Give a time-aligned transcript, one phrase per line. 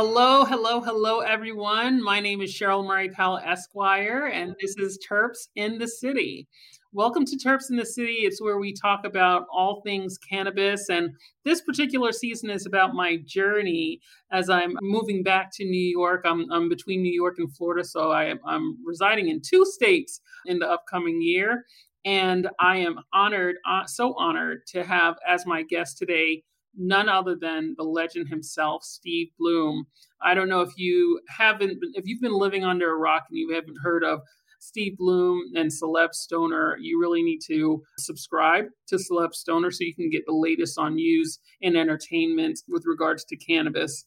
[0.00, 2.00] Hello, hello, hello, everyone.
[2.00, 6.46] My name is Scheril Murray Powell Esquire, and this is Terps in the City.
[6.92, 8.18] Welcome to Terps in the City.
[8.20, 10.88] It's where we talk about all things cannabis.
[10.88, 11.10] And
[11.44, 13.98] this particular season is about my journey
[14.30, 16.22] as I'm moving back to New York.
[16.24, 20.60] I'm, I'm between New York and Florida, so I, I'm residing in two states in
[20.60, 21.64] the upcoming year.
[22.04, 26.44] And I am honored, uh, so honored to have as my guest today
[26.76, 29.86] none other than the legend himself, Steve Bloom.
[30.22, 33.52] I don't know if you haven't, if you've been living under a rock and you
[33.54, 34.20] haven't heard of
[34.60, 39.94] Steve Bloom and Celeb Stoner, you really need to subscribe to Celeb Stoner so you
[39.94, 44.04] can get the latest on news and entertainment with regards to cannabis.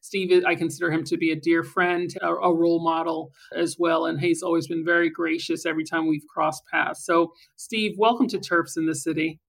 [0.00, 4.06] Steve, I consider him to be a dear friend, a, a, role model as well,
[4.06, 7.04] and he's always been very gracious every time we've crossed paths.
[7.04, 9.40] So, Steve, welcome to Terps in the City.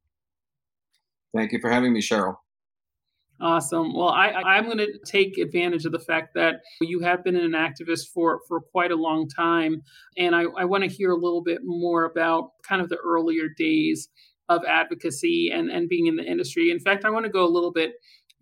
[1.36, 2.38] Thank you for having me, Scheril.
[3.40, 3.94] Awesome.
[3.94, 7.52] Well, I, I'm going to take advantage of the fact that you have been an
[7.52, 9.84] activist for, for quite a long time.
[10.18, 13.48] And I, I want to hear a little bit more about kind of the earlier
[13.56, 14.10] days
[14.50, 16.72] of advocacy and, and being in the industry.
[16.72, 17.94] In fact, I want to go a little bit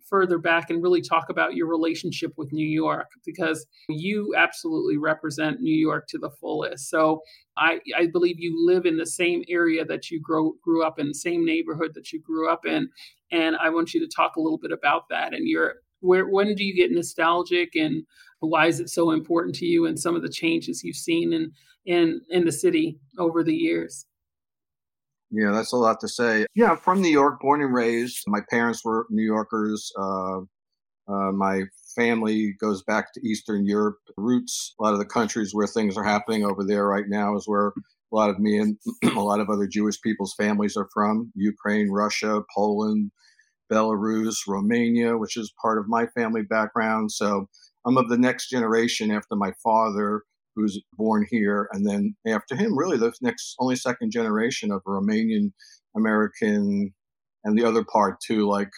[0.08, 5.60] further back and really talk about your relationship with New York because you absolutely represent
[5.60, 6.88] New York to the fullest.
[6.88, 7.20] So
[7.56, 11.12] I, I believe you live in the same area that you grow, grew up in,
[11.12, 12.88] same neighborhood that you grew up in.
[13.32, 16.54] And I want you to talk a little bit about that and your where when
[16.54, 18.04] do you get nostalgic and
[18.40, 21.50] why is it so important to you and some of the changes you've seen in
[21.86, 24.06] in in the city over the years
[25.30, 26.46] yeah, that's a lot to say.
[26.54, 28.22] Yeah, I'm from New York, born and raised.
[28.26, 29.90] My parents were New Yorkers.
[29.98, 30.40] Uh,
[31.08, 31.62] uh, my
[31.94, 34.74] family goes back to Eastern Europe roots.
[34.78, 37.68] A lot of the countries where things are happening over there right now is where
[37.68, 38.78] a lot of me and
[39.16, 43.10] a lot of other Jewish people's families are from Ukraine, Russia, Poland,
[43.72, 47.10] Belarus, Romania, which is part of my family background.
[47.12, 47.48] So
[47.84, 50.22] I'm of the next generation after my father
[50.56, 55.52] who's born here, and then after him, really the next only second generation of Romanian
[55.96, 56.92] American,
[57.44, 58.48] and the other part too.
[58.48, 58.70] Like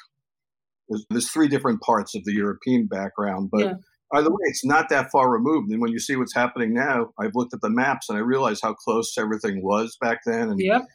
[0.88, 3.64] there's, there's three different parts of the European background, but.
[3.64, 3.74] Yeah.
[4.10, 5.70] Either way, it's not that far removed.
[5.70, 8.58] And when you see what's happening now, I've looked at the maps and I realize
[8.62, 10.48] how close everything was back then.
[10.48, 10.86] And yep.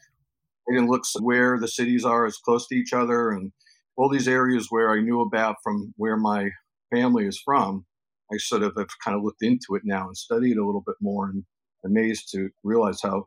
[0.66, 3.52] it looks where the cities are as close to each other and
[3.96, 6.48] all these areas where I knew about from where my
[6.92, 7.86] family is from
[8.32, 10.96] I sort of have kind of looked into it now and studied a little bit
[11.00, 11.44] more and
[11.84, 13.26] amazed to realize how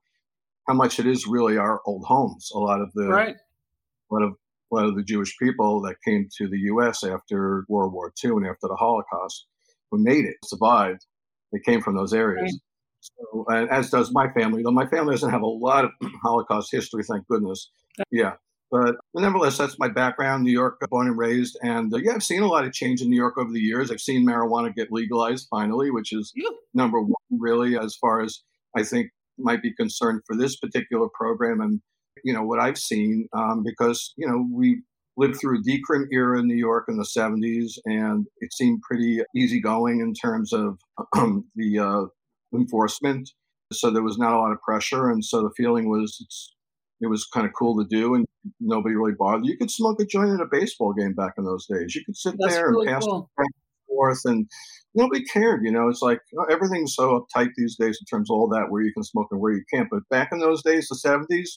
[0.68, 2.50] how much it is really our old homes.
[2.54, 3.36] A lot of the right.
[3.36, 4.34] a lot of
[4.72, 7.04] a lot of the Jewish people that came to the U.S.
[7.04, 9.48] after World War II and after the Holocaust,
[9.92, 11.06] who made it, survived,
[11.54, 12.52] they came from those areas.
[12.52, 12.62] Right.
[13.00, 15.92] So, as does my family, though my family doesn't have a lot of
[16.24, 17.72] Holocaust history, thank goodness.
[18.12, 18.34] Yeah,
[18.72, 21.58] but nevertheless, that's my background, New York, born and raised.
[21.62, 23.92] And uh, yeah, I've seen a lot of change in New York over the years.
[23.92, 26.50] I've seen marijuana get legalized finally, which is yeah.
[26.74, 28.42] number one, really, as far as
[28.76, 31.62] I think might be concerned for this particular program.
[31.62, 31.82] And,
[32.24, 34.82] you know, what I've seen, um, because, you know, we
[35.16, 39.22] lived through a decrim era in New York in the 70s, and it seemed pretty
[39.36, 40.78] easygoing in terms of
[41.56, 42.06] the uh,
[42.54, 43.30] enforcement.
[43.72, 45.10] So there was not a lot of pressure.
[45.10, 46.54] And so the feeling was it's
[47.02, 48.26] it was kind of cool to do and
[48.60, 49.46] nobody really bothered.
[49.46, 51.96] You could smoke a joint at a baseball game back in those days.
[51.96, 53.30] You could sit That's there really and pass cool.
[53.38, 54.50] back and forth and
[54.96, 55.64] nobody cared.
[55.64, 58.68] You know, it's like oh, everything's so uptight these days in terms of all that
[58.70, 59.90] where you can smoke and where you can't.
[59.90, 61.50] But back in those days, the 70s,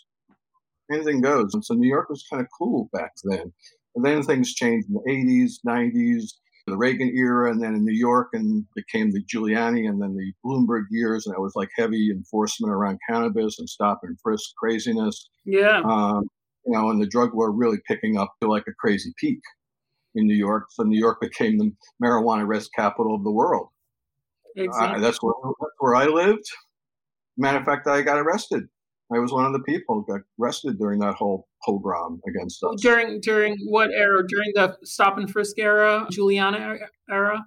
[0.92, 1.54] anything goes.
[1.54, 3.52] And so New York was kind of cool back then.
[3.96, 6.30] And then things changed in the 80s, 90s
[6.70, 10.32] the Reagan era, and then in New York, and became the Giuliani, and then the
[10.44, 15.28] Bloomberg years, and it was like heavy enforcement around cannabis and stop and frisk craziness.
[15.44, 15.82] Yeah.
[15.84, 16.28] Um,
[16.66, 19.41] you know, and the drug war really picking up to like a crazy peak
[20.14, 20.66] in New York.
[20.70, 21.72] So New York became the
[22.03, 23.69] marijuana arrest capital of the world.
[24.56, 24.99] Exactly.
[24.99, 26.44] Uh, that's where that's where I lived.
[27.37, 28.64] Matter of fact, I got arrested.
[29.12, 32.80] I was one of the people who got arrested during that whole pogrom against us.
[32.80, 34.26] During during what era?
[34.26, 36.78] During the stop and frisk era, Giuliani
[37.10, 37.44] era?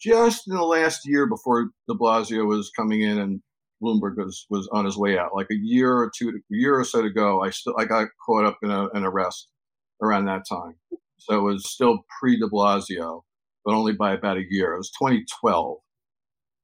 [0.00, 3.40] Just in the last year before De Blasio was coming in and
[3.82, 5.34] Bloomberg was, was on his way out.
[5.34, 8.08] Like a year or two, a year or so to go, I still I got
[8.26, 9.48] caught up in a, an arrest
[10.02, 10.74] around that time.
[11.18, 13.22] So it was still pre De Blasio,
[13.64, 14.74] but only by about a year.
[14.74, 15.78] It was 2012.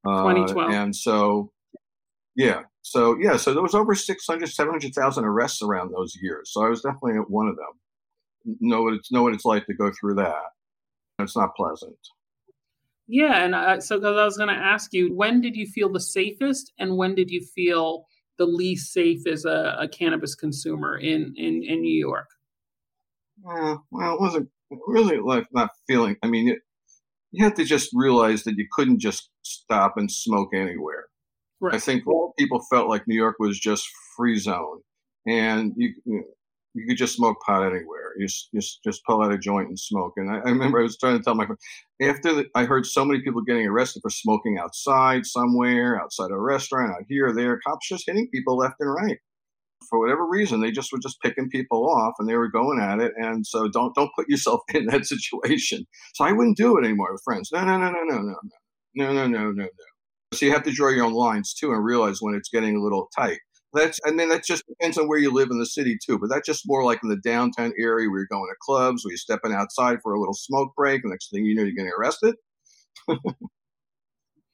[0.07, 0.57] 2012.
[0.57, 1.53] Uh, and so,
[2.35, 6.51] yeah, so yeah, so there was over 600, 700,000 arrests around those years.
[6.53, 8.57] So I was definitely one of them.
[8.61, 10.43] Know what it's know what it's like to go through that.
[11.19, 11.97] It's not pleasant.
[13.07, 15.93] Yeah, and I, so because I was going to ask you, when did you feel
[15.93, 18.07] the safest, and when did you feel
[18.39, 22.29] the least safe as a, a cannabis consumer in in, in New York?
[23.47, 24.49] Uh, well, it wasn't
[24.87, 26.17] really like not feeling.
[26.23, 26.61] I mean, it,
[27.33, 31.10] you had to just realize that you couldn't just stop and smoke anywhere.
[31.61, 31.75] Right.
[31.75, 34.81] I think all people felt like New York was just free zone,
[35.27, 36.23] and you you, know,
[36.75, 38.15] you could just smoke pot anywhere.
[38.17, 40.15] You just, just just pull out a joint and smoke.
[40.17, 41.59] And I, I remember I was trying to tell my friend
[42.01, 46.39] after the, I heard so many people getting arrested for smoking outside somewhere, outside a
[46.39, 49.19] restaurant, out here, there, cops just hitting people left and right
[49.89, 53.01] for whatever reason, they just were just picking people off and they were going at
[53.01, 53.13] it.
[53.17, 55.87] And so don't don't put yourself in that situation.
[56.15, 57.51] So I wouldn't do it anymore with friends.
[57.53, 58.35] No, no, no, no, no, no,
[58.95, 59.69] no, no, no, no, no.
[60.33, 62.83] So you have to draw your own lines too and realize when it's getting a
[62.83, 63.39] little tight.
[63.73, 66.19] That's and then that just depends on where you live in the city too.
[66.19, 69.13] But that's just more like in the downtown area where you're going to clubs, where
[69.13, 71.03] you're stepping outside for a little smoke break.
[71.03, 72.35] The next thing you know, you're getting arrested.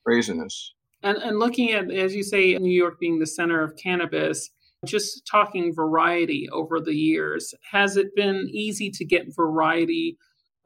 [0.04, 0.74] Craziness.
[1.02, 4.50] And, and looking at, as you say, New York being the center of cannabis,
[4.84, 10.16] just talking variety over the years, has it been easy to get variety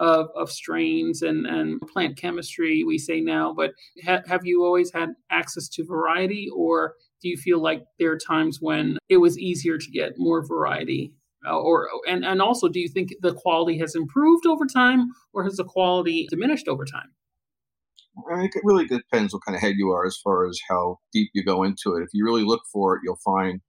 [0.01, 3.71] of, of strains and, and plant chemistry, we say now, but
[4.05, 8.19] ha- have you always had access to variety, or do you feel like there are
[8.19, 11.13] times when it was easier to get more variety?
[11.47, 15.45] Uh, or and, and also, do you think the quality has improved over time, or
[15.45, 17.13] has the quality diminished over time?
[18.31, 20.99] I think it really depends what kind of head you are as far as how
[21.13, 22.03] deep you go into it.
[22.03, 23.61] If you really look for it, you'll find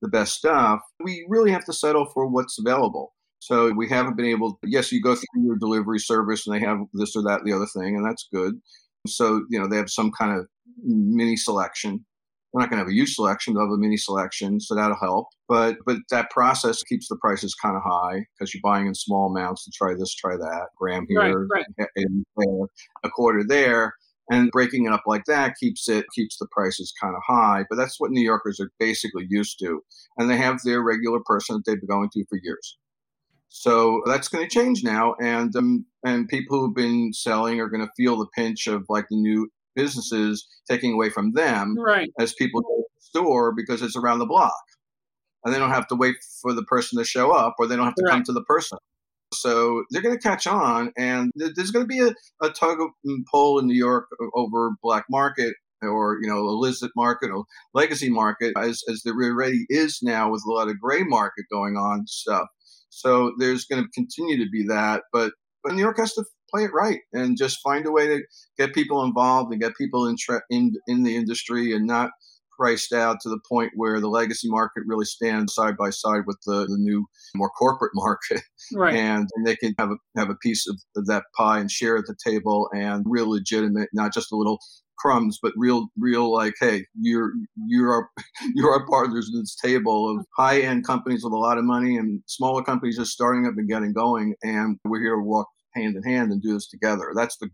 [0.00, 3.14] the best stuff, we really have to settle for what's available.
[3.40, 4.58] So we haven't been able.
[4.64, 7.66] Yes, you go through your delivery service and they have this or that, the other
[7.66, 8.54] thing, and that's good.
[9.06, 10.46] So you know they have some kind of
[10.82, 12.04] mini selection.
[12.52, 14.96] We're not going to have a huge selection; they'll have a mini selection, so that'll
[14.96, 15.28] help.
[15.48, 19.30] But but that process keeps the prices kind of high because you're buying in small
[19.30, 21.88] amounts to try this, try that, gram here, right, right.
[21.96, 22.24] and
[23.04, 23.94] a quarter there
[24.30, 27.76] and breaking it up like that keeps it keeps the prices kind of high but
[27.76, 29.82] that's what new yorkers are basically used to
[30.16, 32.76] and they have their regular person that they've been going to for years
[33.48, 37.84] so that's going to change now and um, and people who've been selling are going
[37.84, 42.10] to feel the pinch of like the new businesses taking away from them right.
[42.18, 44.52] as people go to the store because it's around the block
[45.44, 47.86] and they don't have to wait for the person to show up or they don't
[47.86, 48.12] have to right.
[48.12, 48.78] come to the person
[49.32, 52.88] so they're going to catch on, and there's going to be a, a tug of
[53.06, 57.44] mm, pull in New York over black market or you know illicit market or
[57.74, 61.76] legacy market as, as there already is now with a lot of gray market going
[61.76, 62.48] on stuff.
[62.90, 65.32] So there's going to continue to be that, but
[65.64, 68.22] but New York has to play it right and just find a way to
[68.56, 70.16] get people involved and get people in
[70.50, 72.10] in in the industry and not
[72.58, 76.38] priced out to the point where the legacy market really stands side by side with
[76.44, 77.06] the, the new
[77.36, 78.42] more corporate market
[78.74, 78.94] right.
[78.94, 81.96] and, and they can have a have a piece of, of that pie and share
[81.96, 84.58] at the table and real legitimate not just a little
[84.98, 87.32] crumbs but real real like hey you're
[87.66, 88.08] you're our
[88.54, 91.96] you're our partners at this table of high end companies with a lot of money
[91.96, 95.96] and smaller companies just starting up and getting going and we're here to walk hand
[95.96, 97.12] in hand and do this together.
[97.14, 97.48] That's the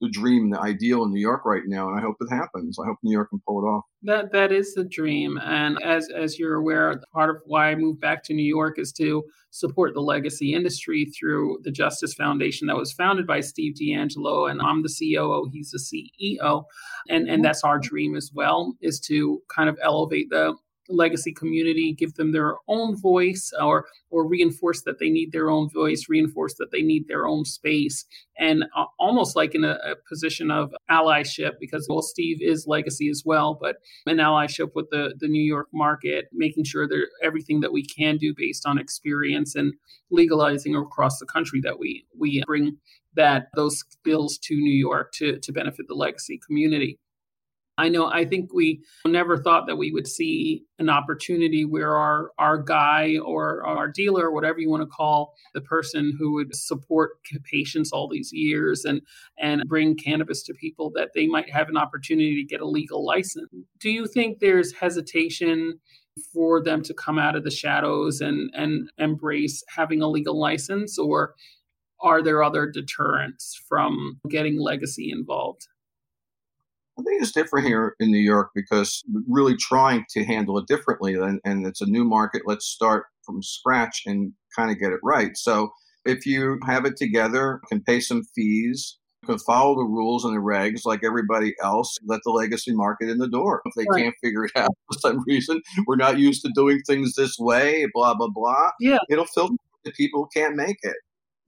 [0.00, 2.78] the dream, the ideal in New York right now, and I hope it happens.
[2.78, 3.84] I hope New York can pull it off.
[4.02, 8.00] That that is the dream, and as as you're aware, part of why I moved
[8.00, 12.76] back to New York is to support the legacy industry through the Justice Foundation that
[12.76, 16.64] was founded by Steve DeAngelo, and I'm the COO, he's the CEO,
[17.08, 20.54] and and that's our dream as well is to kind of elevate the
[20.88, 25.68] legacy community, give them their own voice, or or reinforce that they need their own
[25.70, 28.04] voice, reinforce that they need their own space,
[28.38, 33.08] and uh, almost like in a, a, position of allyship, because well, Steve is legacy
[33.08, 33.76] as well, but
[34.06, 38.16] an allyship with the the New York market, making sure that everything that we can
[38.16, 39.74] do based on experience and
[40.10, 42.76] legalizing across the country that we we bring
[43.14, 46.98] that those skills to New York to to benefit the legacy community.
[47.78, 52.32] I know I think we never thought that we would see an opportunity where our
[52.36, 57.12] our guy or our dealer whatever you want to call the person who would support
[57.44, 59.00] patients all these years and
[59.38, 63.06] and bring cannabis to people that they might have an opportunity to get a legal
[63.06, 63.48] license.
[63.78, 65.78] Do you think there's hesitation
[66.34, 70.98] for them to come out of the shadows and and embrace having a legal license
[70.98, 71.34] or
[72.00, 75.68] are there other deterrents from getting legacy involved?
[76.98, 80.66] I think it's different here in New York because we're really trying to handle it
[80.66, 81.14] differently.
[81.14, 82.42] And, and it's a new market.
[82.44, 85.36] Let's start from scratch and kind of get it right.
[85.36, 85.70] So
[86.04, 90.40] if you have it together, can pay some fees, can follow the rules and the
[90.40, 93.62] regs like everybody else, let the legacy market in the door.
[93.64, 94.04] If they right.
[94.04, 97.86] can't figure it out for some reason, we're not used to doing things this way,
[97.94, 98.70] blah, blah, blah.
[98.80, 98.98] Yeah.
[99.08, 100.96] It'll filter the people who can't make it.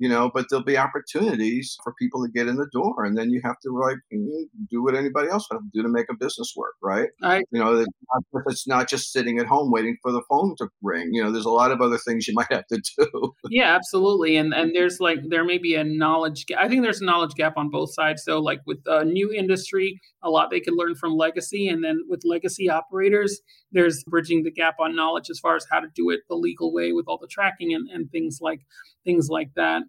[0.01, 3.05] You know, but there'll be opportunities for people to get in the door.
[3.05, 6.07] And then you have to like mm, do what anybody else would do to make
[6.11, 7.11] a business work, right?
[7.23, 7.45] Right.
[7.51, 7.89] You know, it's
[8.33, 11.11] not, it's not just sitting at home waiting for the phone to ring.
[11.13, 13.35] You know, there's a lot of other things you might have to do.
[13.51, 14.37] yeah, absolutely.
[14.37, 16.61] And and there's like there may be a knowledge gap.
[16.61, 18.25] I think there's a knowledge gap on both sides.
[18.25, 22.07] So like with a new industry, a lot they could learn from legacy, and then
[22.09, 23.39] with legacy operators,
[23.73, 26.73] there's bridging the gap on knowledge as far as how to do it the legal
[26.73, 28.61] way with all the tracking and, and things like
[29.05, 29.83] things like that.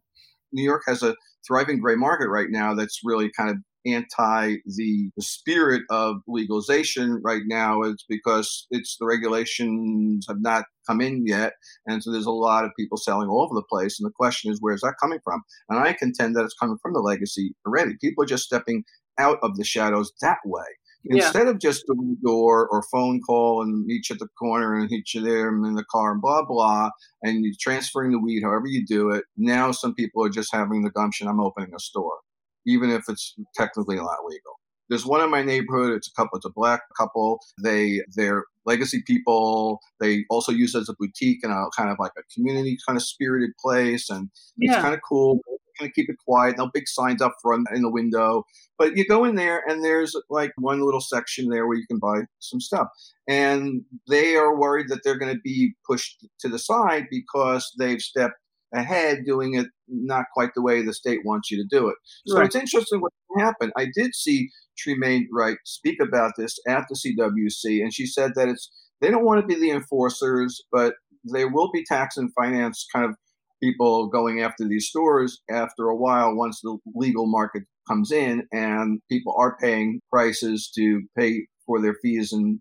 [0.54, 1.16] New York has a
[1.48, 7.20] thriving gray market right now that's really kind of anti the, the spirit of legalization
[7.24, 7.82] right now.
[7.82, 11.54] Is because it's the regulations have not come in yet
[11.86, 14.52] and so there's a lot of people selling all over the place and the question
[14.52, 15.42] is where's that coming from?
[15.70, 17.94] And i contend that it's coming from the legacy already.
[18.02, 18.84] People are just stepping
[19.18, 20.66] out of the shadows that way
[21.06, 21.50] Instead yeah.
[21.50, 25.14] of just doing door or phone call and meet you at the corner and meet
[25.14, 26.90] you there and in the car and blah blah,
[27.24, 29.24] and you're transferring the weed, however you do it.
[29.38, 31.28] Now some people are just having the gumption.
[31.28, 32.20] I'm opening a store,
[32.68, 34.60] even if it's technically not legal.
[34.90, 35.94] There's one in my neighborhood.
[35.94, 36.38] It's a couple.
[36.38, 37.40] It's a black couple.
[37.64, 39.80] They they're legacy people.
[40.00, 42.98] They also use it as a boutique and a kind of like a community kind
[42.98, 44.74] of spirited place, and yeah.
[44.74, 45.40] it's kind of cool
[45.82, 46.58] kind of keep it quiet.
[46.58, 48.44] No big signs up front in the window.
[48.78, 52.00] But you go in there and there's like one little section there where you can
[52.00, 52.88] buy some stuff.
[53.28, 58.02] And they are worried that they're going to be pushed to the side because they've
[58.02, 58.36] stepped
[58.74, 61.96] ahead doing it not quite the way the state wants you to do it.
[62.28, 62.46] So right.
[62.46, 63.74] it's interesting what happened.
[63.78, 68.48] I did see Tremaine Wright speak about this at the CWC, and she said that
[68.48, 68.72] it's
[69.02, 70.94] they don't want to be the enforcers, but
[71.26, 73.16] there will be tax and finance kind of
[73.62, 79.02] people going after these stores after a while once the legal market comes in and
[79.10, 82.60] people are paying prices to pay for their fees and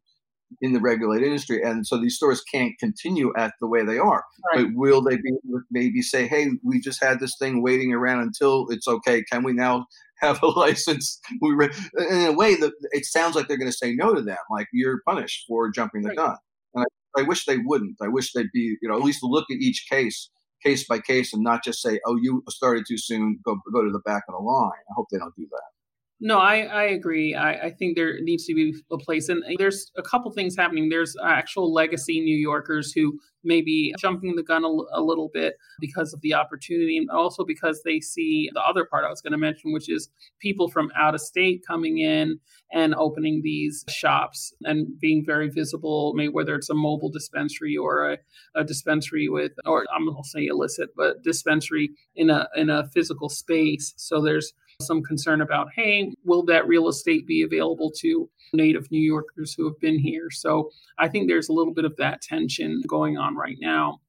[0.61, 4.25] in the regulated industry and so these stores can't continue at the way they are
[4.52, 4.64] right.
[4.64, 5.33] but will they be
[5.71, 9.52] maybe say hey we just had this thing waiting around until it's okay can we
[9.52, 11.71] now have a license we re-?
[11.99, 14.66] in a way that it sounds like they're going to say no to them like
[14.73, 16.19] you're punished for jumping the right.
[16.19, 16.37] gun
[16.75, 16.85] and
[17.16, 19.59] I, I wish they wouldn't i wish they'd be you know at least look at
[19.59, 20.30] each case
[20.64, 23.40] case by case and not just say, "Oh, you started too soon.
[23.45, 25.79] Go go to the back of the line." I hope they don't do that.
[26.23, 27.35] No, I, I agree.
[27.35, 30.91] I, I think there needs to be a place, and there's a couple things happening.
[30.91, 35.31] There's uh, actual legacy New Yorkers who may be jumping the gun a, a little
[35.33, 39.23] bit because of the opportunity, and also because they see the other part I was
[39.23, 40.11] going to mention, which is
[40.41, 42.39] people from out of state coming in
[42.71, 48.12] and opening these shops and being very visible, maybe whether it's a mobile dispensary or
[48.12, 48.19] a,
[48.55, 52.89] a dispensary with, or I'm going to say illicit, but dispensary in a in a
[52.89, 53.95] physical space.
[53.97, 59.00] So there's some concern about, hey, will that real estate be available to native New
[59.00, 60.30] Yorkers who have been here?
[60.30, 64.00] So I think there's a little bit of that tension going on right now.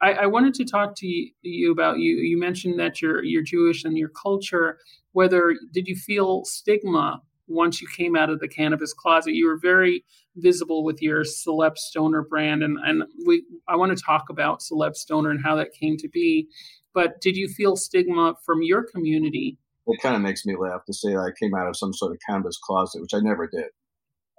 [0.00, 1.06] I, I wanted to talk to
[1.42, 2.16] you, about you.
[2.16, 4.78] You mentioned that you're you're Jewish and your culture.
[5.12, 9.34] Whether did you feel stigma once you came out of the cannabis closet?
[9.34, 10.04] You were very
[10.36, 14.96] visible with your Celeb Stoner brand, and and we I want to talk about Celeb
[14.96, 16.48] Stoner and how that came to be.
[16.92, 20.92] But did you feel stigma from your community it kind of makes me laugh to
[20.92, 23.66] say I came out of some sort of cannabis closet, which I never did.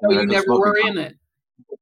[0.03, 1.15] Oh, you never were in it.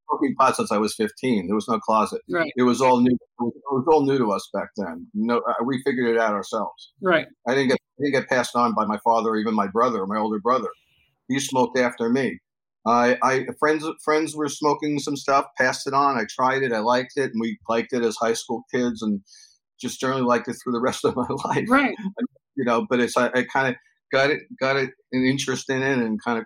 [0.08, 1.48] Smoking pot since I was 15.
[1.48, 2.22] There was no closet.
[2.30, 2.52] Right.
[2.56, 3.12] It was all new.
[3.12, 5.08] It was, it was all new to us back then.
[5.14, 6.94] No, uh, we figured it out ourselves.
[7.02, 7.28] Right.
[7.48, 10.02] I didn't get I didn't get passed on by my father or even my brother
[10.02, 10.70] or my older brother.
[11.28, 12.40] He smoked after me.
[12.88, 16.18] I, I friends friends were smoking some stuff, passed it on.
[16.18, 19.22] I tried it, I liked it, and we liked it as high school kids, and
[19.82, 21.66] just generally liked it through the rest of my life.
[21.68, 21.96] Right
[22.56, 23.76] you know, but it's I, I kind of
[24.12, 26.46] got it got it an interest in it and kind of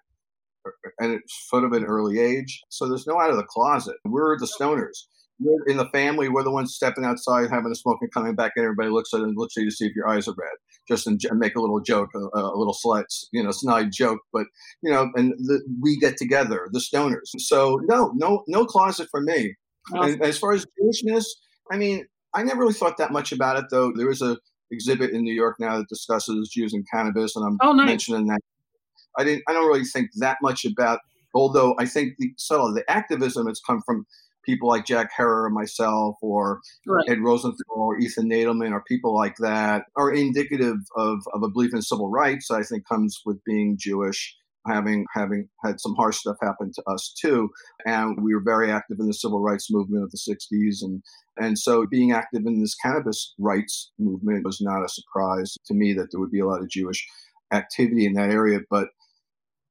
[0.66, 2.62] uh, and it's sort of an early age.
[2.70, 3.96] So there's no out of the closet.
[4.06, 5.06] We're the stoners.
[5.42, 6.28] We're in the family.
[6.28, 8.64] We're the ones stepping outside, having a smoke, and coming back in.
[8.64, 10.52] Everybody looks at it and looks at you to see if your eyes are red.
[10.88, 14.20] Just and make a little joke, a, a little slight, you know, snide joke.
[14.34, 14.48] But
[14.82, 17.30] you know, and the, we get together, the stoners.
[17.38, 19.56] So no, no, no closet for me.
[19.94, 20.14] Awesome.
[20.14, 21.26] And as far as Jewishness,
[21.72, 23.66] I mean, I never really thought that much about it.
[23.72, 24.38] Though there was a
[24.72, 27.88] exhibit in New York now that discusses Jews and cannabis, and I'm oh, nice.
[27.88, 28.40] mentioning that.
[29.18, 29.44] I didn't.
[29.48, 31.00] I don't really think that much about.
[31.34, 34.06] Although I think the of the activism has come from
[34.46, 37.10] people like Jack Herer or myself, or right.
[37.10, 41.74] Ed Rosenthal, or Ethan Nadelmann, or people like that, are indicative of, of a belief
[41.74, 42.50] in civil rights.
[42.50, 44.36] I think comes with being Jewish
[44.68, 47.50] having having had some harsh stuff happen to us too.
[47.86, 51.02] And we were very active in the civil rights movement of the 60s and
[51.42, 55.94] and so being active in this cannabis rights movement was not a surprise to me
[55.94, 57.08] that there would be a lot of jewish
[57.54, 58.60] activity in that area.
[58.70, 58.90] But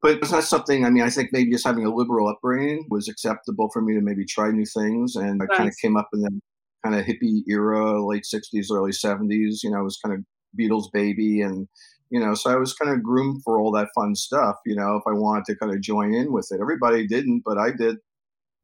[0.00, 3.08] but it's not something i mean i think maybe just having a liberal upbringing was
[3.08, 5.16] acceptable for me to maybe try new things.
[5.16, 6.40] And i kind of came up in the
[6.84, 10.24] kind of hippie era late 60s early 70s you know i was kind of
[10.58, 11.68] Beatles baby and
[12.10, 14.96] you know, so I was kind of groomed for all that fun stuff, you know,
[14.96, 16.60] if I wanted to kind of join in with it.
[16.60, 17.96] Everybody didn't, but I did.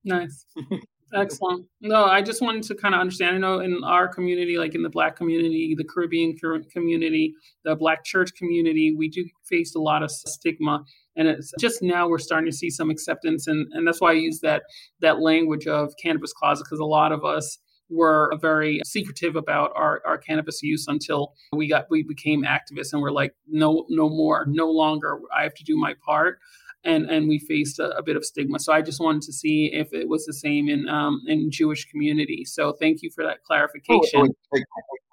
[0.04, 0.46] Nice.
[1.14, 1.66] Excellent.
[1.80, 3.36] No, I just wanted to kind of understand.
[3.36, 6.36] I know in our community, like in the Black community, the Caribbean
[6.72, 7.34] community,
[7.64, 10.82] the Black church community, we do face a lot of stigma,
[11.16, 14.14] and it's just now we're starting to see some acceptance, and and that's why I
[14.14, 14.62] use that
[15.00, 17.58] that language of cannabis closet because a lot of us
[17.90, 23.02] were very secretive about our, our cannabis use until we got we became activists and
[23.02, 26.38] we're like no no more no longer i have to do my part
[26.84, 29.70] and and we faced a, a bit of stigma so i just wanted to see
[29.72, 33.42] if it was the same in um in jewish community so thank you for that
[33.44, 34.64] clarification oh, it,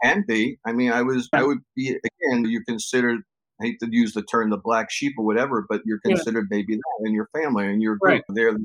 [0.04, 3.22] can be i mean i was i would be again you considered
[3.62, 6.58] I hate to use the term the black sheep or whatever, but you're considered yeah.
[6.58, 8.12] maybe that in your family and your group.
[8.12, 8.24] Right.
[8.30, 8.58] They're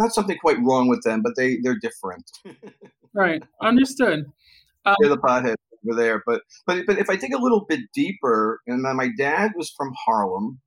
[0.00, 2.30] not something quite wrong with them, but they they're different.
[3.14, 4.24] right, understood.
[4.86, 7.80] Um, they're the pothead over there, but but but if I dig a little bit
[7.94, 10.58] deeper, and my dad was from Harlem,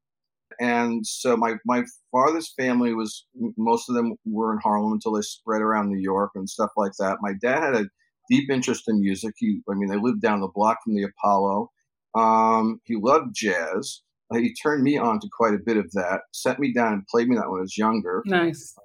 [0.59, 3.25] and so my my father's family was
[3.57, 6.93] most of them were in Harlem until they spread around New York and stuff like
[6.99, 7.17] that.
[7.21, 7.89] My dad had a
[8.29, 9.33] deep interest in music.
[9.37, 11.71] He, I mean, they lived down the block from the Apollo.
[12.15, 14.01] Um, he loved jazz.
[14.31, 16.21] He turned me on to quite a bit of that.
[16.31, 18.23] Set me down and played me that when I was younger.
[18.25, 18.75] Nice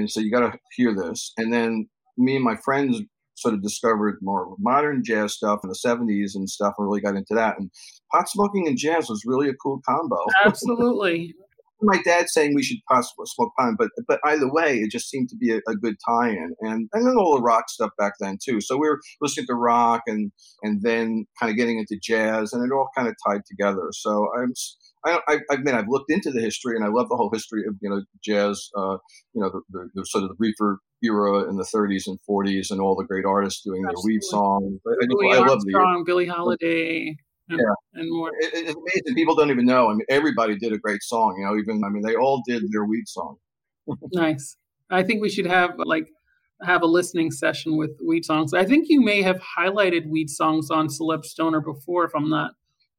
[0.00, 1.32] and so you got to hear this.
[1.36, 3.00] And then me and my friends
[3.36, 7.16] sort of discovered more modern jazz stuff in the 70s and stuff and really got
[7.16, 7.58] into that.
[7.58, 7.70] And
[8.12, 10.18] pot smoking and jazz was really a cool combo.
[10.44, 11.34] Absolutely.
[11.82, 15.28] My dad saying we should possibly smoke pot, but but either way, it just seemed
[15.28, 18.38] to be a, a, good tie-in, and and then all the rock stuff back then
[18.42, 18.60] too.
[18.60, 20.32] So we were listening to rock and
[20.62, 23.88] and then kind of getting into jazz, and it all kind of tied together.
[23.92, 24.52] So I'm
[25.04, 27.64] I, I, I mean, I've looked into the history, and I love the whole history
[27.66, 28.68] of you know jazz.
[28.76, 28.98] Uh,
[29.34, 32.70] you know, the, the, the, sort of the reefer era in the 30s and 40s,
[32.70, 34.02] and all the great artists doing Absolutely.
[34.02, 34.80] their weed songs.
[34.86, 37.16] I, I love the Billie Holiday.
[37.50, 38.30] And, yeah, and more.
[38.40, 39.14] It, it's amazing.
[39.14, 39.88] People don't even know.
[39.88, 41.36] I mean, everybody did a great song.
[41.38, 43.36] You know, even I mean, they all did their weed song.
[44.12, 44.56] nice.
[44.90, 46.08] I think we should have like
[46.62, 48.52] have a listening session with weed songs.
[48.52, 52.52] I think you may have highlighted weed songs on Celeb Stoner before, if I'm not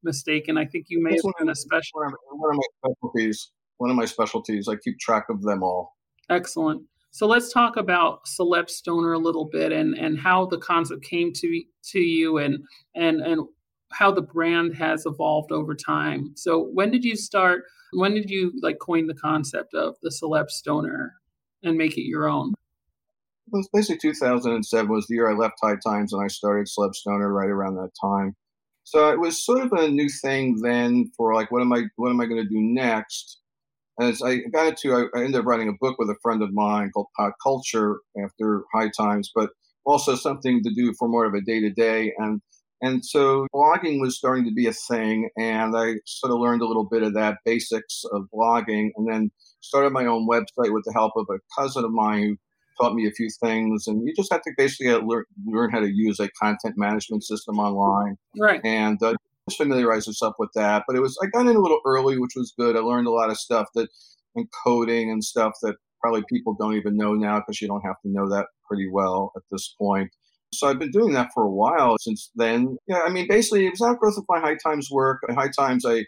[0.04, 0.58] mistaken.
[0.58, 2.00] I think you may have done a special.
[2.00, 3.52] One of my specialties.
[3.78, 4.68] One of my specialties.
[4.68, 5.96] I keep track of them all.
[6.30, 6.84] Excellent.
[7.12, 11.34] So let's talk about Celeb Stoner a little bit and and how the concept came
[11.34, 12.60] to to you and
[12.96, 13.42] and and
[13.92, 16.32] how the brand has evolved over time.
[16.36, 17.64] So when did you start?
[17.94, 21.16] When did you like coin the concept of the Celeb Stoner
[21.64, 22.54] and make it your own?
[23.48, 26.94] It was basically 2007 was the year I left High Times and I started Celeb
[26.94, 28.36] Stoner right around that time.
[28.84, 32.10] So it was sort of a new thing then for like, what am I, what
[32.10, 33.40] am I going to do next?
[34.00, 36.54] As I got into, I, I ended up writing a book with a friend of
[36.54, 39.50] mine called Pot Culture after High Times, but
[39.86, 42.14] also something to do for more of a day to day.
[42.18, 42.42] And
[42.82, 46.68] and so blogging was starting to be a thing, and I sort of learned a
[46.68, 50.94] little bit of that basics of blogging, and then started my own website with the
[50.94, 52.38] help of a cousin of mine who
[52.80, 53.88] taught me a few things.
[53.88, 57.60] And you just have to basically learn, learn how to use a content management system
[57.60, 58.16] online.
[58.40, 58.62] Right.
[58.64, 59.16] And uh,
[59.50, 60.84] just familiarize yourself with that.
[60.88, 62.76] But it was, I got in a little early, which was good.
[62.76, 63.90] I learned a lot of stuff that,
[64.36, 68.00] and coding and stuff that probably people don't even know now because you don't have
[68.04, 70.10] to know that pretty well at this point.
[70.54, 72.78] So I've been doing that for a while since then.
[72.88, 75.22] Yeah, I mean, basically, it was outgrowth of my High Times work.
[75.30, 76.06] At High Times, I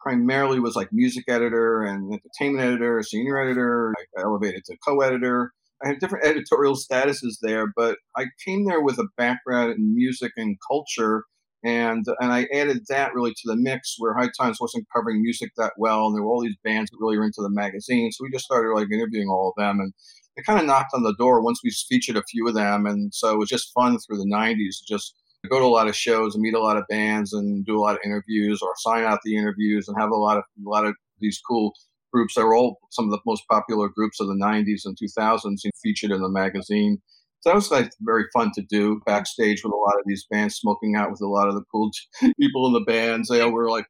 [0.00, 3.92] primarily was like music editor and entertainment editor, senior editor.
[4.16, 5.52] I elevated to co-editor.
[5.84, 10.32] I had different editorial statuses there, but I came there with a background in music
[10.36, 11.24] and culture,
[11.64, 15.50] and and I added that really to the mix where High Times wasn't covering music
[15.56, 18.24] that well, and there were all these bands that really were into the magazine, so
[18.24, 19.92] we just started like interviewing all of them, and
[20.36, 23.12] it kind of knocked on the door once we featured a few of them, and
[23.14, 25.14] so it was just fun through the '90s to just
[25.48, 27.80] go to a lot of shows and meet a lot of bands and do a
[27.80, 30.84] lot of interviews or sign out the interviews and have a lot of a lot
[30.84, 31.72] of these cool
[32.12, 35.60] groups that were all some of the most popular groups of the 90s and 2000s
[35.82, 37.00] featured in the magazine.
[37.40, 40.56] So that was like very fun to do backstage with a lot of these bands,
[40.56, 41.90] smoking out with a lot of the cool
[42.40, 43.28] people in the bands.
[43.28, 43.86] They were like,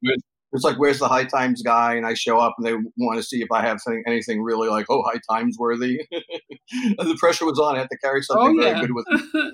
[0.53, 1.95] it's like, where's the High Times guy?
[1.95, 4.85] And I show up and they want to see if I have anything really like,
[4.89, 5.99] oh, High Times worthy.
[6.11, 7.75] and the pressure was on.
[7.75, 8.73] I had to carry something oh, yeah.
[8.73, 9.51] very good with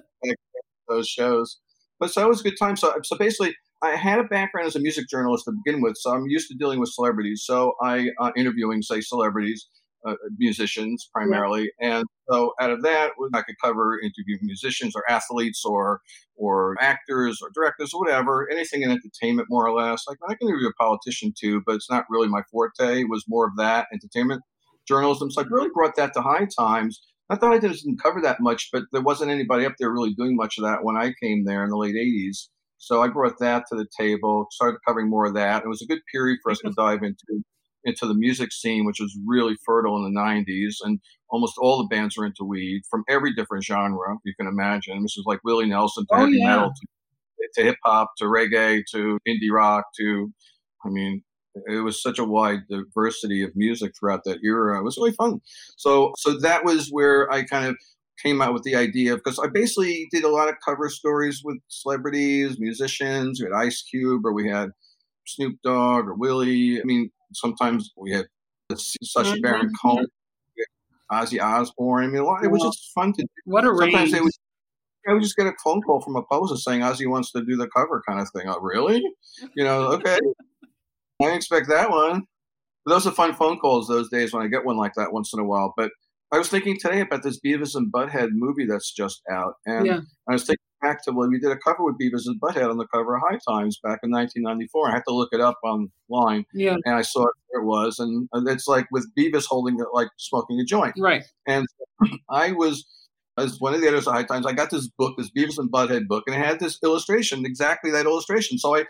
[0.89, 1.59] those shows.
[1.99, 2.75] But so it was a good time.
[2.75, 6.11] So, so basically, I had a background as a music journalist to begin with, so
[6.11, 7.43] I'm used to dealing with celebrities.
[7.45, 9.67] So I uh, interviewing, say, celebrities,
[10.05, 11.97] uh, musicians primarily, yeah.
[11.97, 16.01] and so out of that, I could cover interview musicians or athletes or
[16.35, 20.03] or actors or directors or whatever, anything in entertainment more or less.
[20.07, 23.01] Like I can interview a politician too, but it's not really my forte.
[23.01, 24.43] It was more of that entertainment
[24.87, 25.31] journalism.
[25.31, 27.01] So I really brought that to High Times.
[27.29, 30.35] I thought I didn't cover that much, but there wasn't anybody up there really doing
[30.35, 32.47] much of that when I came there in the late '80s.
[32.77, 35.63] So I brought that to the table, started covering more of that.
[35.63, 37.43] It was a good period for us to dive into
[37.83, 40.75] into the music scene, which was really fertile in the 90s.
[40.81, 45.01] And almost all the bands were into weed from every different genre you can imagine.
[45.01, 46.47] This was like Willie Nelson to oh, heavy yeah.
[46.47, 50.31] metal to, to hip hop to reggae to indie rock to,
[50.85, 51.23] I mean,
[51.67, 54.79] it was such a wide diversity of music throughout that era.
[54.79, 55.39] It was really fun.
[55.77, 57.75] So, so that was where I kind of
[58.21, 61.57] came out with the idea because I basically did a lot of cover stories with
[61.67, 63.39] celebrities, musicians.
[63.39, 64.69] We had Ice Cube, or we had
[65.25, 66.79] Snoop Dogg, or Willie.
[66.79, 68.25] I mean, sometimes we had
[68.75, 69.37] Sacha.
[69.41, 70.05] Baron Cohen,
[71.11, 72.03] Ozzy Osbourne.
[72.03, 73.27] I mean, lot, it was just fun to do.
[73.45, 74.11] What a sometimes range.
[74.11, 74.31] They would,
[75.07, 77.55] I would just get a phone call from a publisher saying Ozzy wants to do
[77.55, 78.47] the cover kind of thing.
[78.47, 79.01] Oh, really?
[79.55, 80.17] You know, okay.
[81.21, 82.23] I didn't expect that one.
[82.85, 85.33] But those are fun phone calls those days when I get one like that once
[85.33, 85.73] in a while.
[85.75, 85.91] But
[86.31, 89.99] I was thinking today about this Beavis and Butthead movie that's just out, and yeah.
[90.27, 92.77] I was thinking back to when we did a cover with Beavis and Butthead on
[92.77, 94.89] the cover of High Times back in 1994.
[94.89, 96.75] I had to look it up online, yeah.
[96.85, 100.09] and I saw it where it was, and it's like with Beavis holding it like
[100.17, 101.23] smoking a joint, right?
[101.45, 101.65] And
[102.29, 102.85] I was
[103.37, 105.71] as one of the editors of High Times, I got this book, this Beavis and
[105.71, 108.57] Butthead book, and it had this illustration, exactly that illustration.
[108.57, 108.85] So I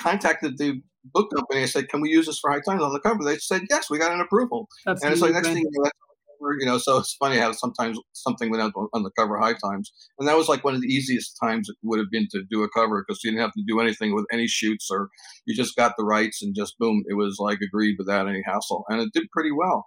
[0.00, 0.80] contacted the
[1.12, 1.62] book company.
[1.62, 3.90] I said, "Can we use this for High Times on the cover?" They said, "Yes,
[3.90, 5.90] we got an approval." That's and it's like next thing you know,
[6.58, 9.92] you know, so it's funny how sometimes something went out on the cover high times.
[10.18, 12.62] And that was like one of the easiest times it would have been to do
[12.62, 15.08] a cover because you didn't have to do anything with any shoots or
[15.46, 18.84] you just got the rights and just boom, it was like agreed without any hassle.
[18.88, 19.86] And it did pretty well.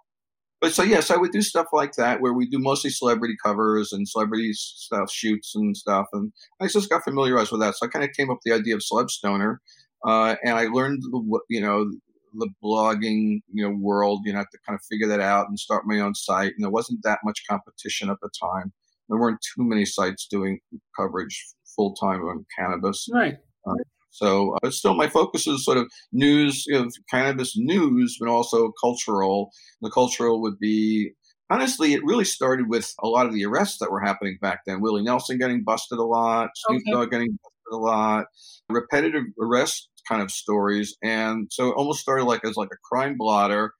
[0.60, 3.92] But so, yes, I would do stuff like that where we do mostly celebrity covers
[3.92, 6.06] and celebrity stuff, shoots and stuff.
[6.12, 7.74] And I just got familiarized with that.
[7.74, 9.60] So I kind of came up with the idea of Celeb Stoner.
[10.06, 11.02] Uh, and I learned,
[11.50, 11.90] you know,
[12.34, 14.20] the blogging you know world.
[14.24, 16.52] You know, I had to kind of figure that out and start my own site.
[16.54, 18.72] And there wasn't that much competition at the time.
[19.08, 20.60] There weren't too many sites doing
[20.96, 21.44] coverage
[21.76, 23.06] full time on cannabis.
[23.12, 23.36] Right.
[23.66, 23.74] Uh,
[24.10, 28.72] so, but still, my focus is sort of news, you know, cannabis news, but also
[28.80, 29.50] cultural.
[29.82, 31.10] The cultural would be
[31.50, 34.80] honestly, it really started with a lot of the arrests that were happening back then.
[34.80, 36.92] Willie Nelson getting busted a lot, Snoop okay.
[36.92, 38.26] Dogg getting busted a lot,
[38.68, 40.96] repetitive arrests kind of stories.
[41.02, 43.72] And so it almost started like as like a crime blotter,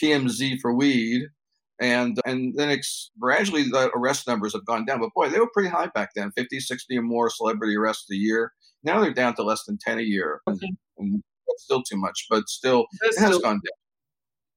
[0.00, 1.22] TMZ for weed.
[1.80, 5.00] And and then it's gradually the arrest numbers have gone down.
[5.00, 8.16] But boy, they were pretty high back then 50, 60 or more celebrity arrests a
[8.16, 8.52] year.
[8.82, 10.40] Now they're down to less than 10 a year.
[10.48, 10.72] Okay.
[10.98, 13.80] And, that's still too much, but still, it has still- gone down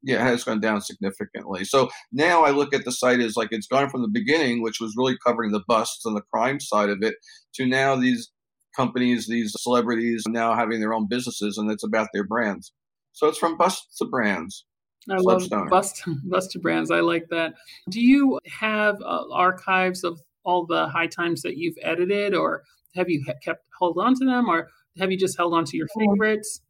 [0.04, 1.64] yeah, it has gone down significantly.
[1.64, 4.80] So now I look at the site as like it's gone from the beginning, which
[4.80, 7.16] was really covering the busts and the crime side of it,
[7.56, 8.30] to now these
[8.76, 12.72] companies, these celebrities now having their own businesses, and it's about their brands.
[13.14, 14.66] So it's from bust to brands.
[15.10, 16.90] I love bust, bust to brands.
[16.92, 17.54] I like that.
[17.90, 22.64] Do you have uh, archives of all the high times that you've edited, or
[22.96, 25.88] have you kept hold on to them, or have you just held on to your
[25.98, 26.62] favorites?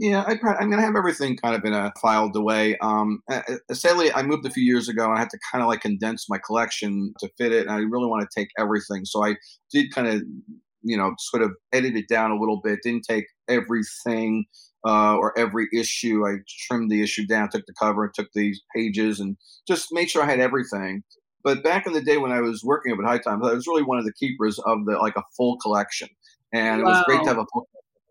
[0.00, 2.78] Yeah, I, I mean, I have everything kind of in a filed away.
[2.78, 3.22] Um,
[3.70, 6.26] sadly, I moved a few years ago and I had to kind of like condense
[6.26, 7.66] my collection to fit it.
[7.66, 9.04] And I really want to take everything.
[9.04, 9.34] So I
[9.70, 10.22] did kind of
[10.82, 12.80] you know, sort of edited it down a little bit.
[12.82, 14.44] Didn't take everything
[14.86, 16.26] uh, or every issue.
[16.26, 20.10] I trimmed the issue down, took the cover, and took these pages, and just made
[20.10, 21.02] sure I had everything.
[21.42, 23.66] But back in the day when I was working up at High Times, I was
[23.66, 26.08] really one of the keepers of the like a full collection,
[26.52, 26.88] and wow.
[26.88, 27.68] it was great to have a full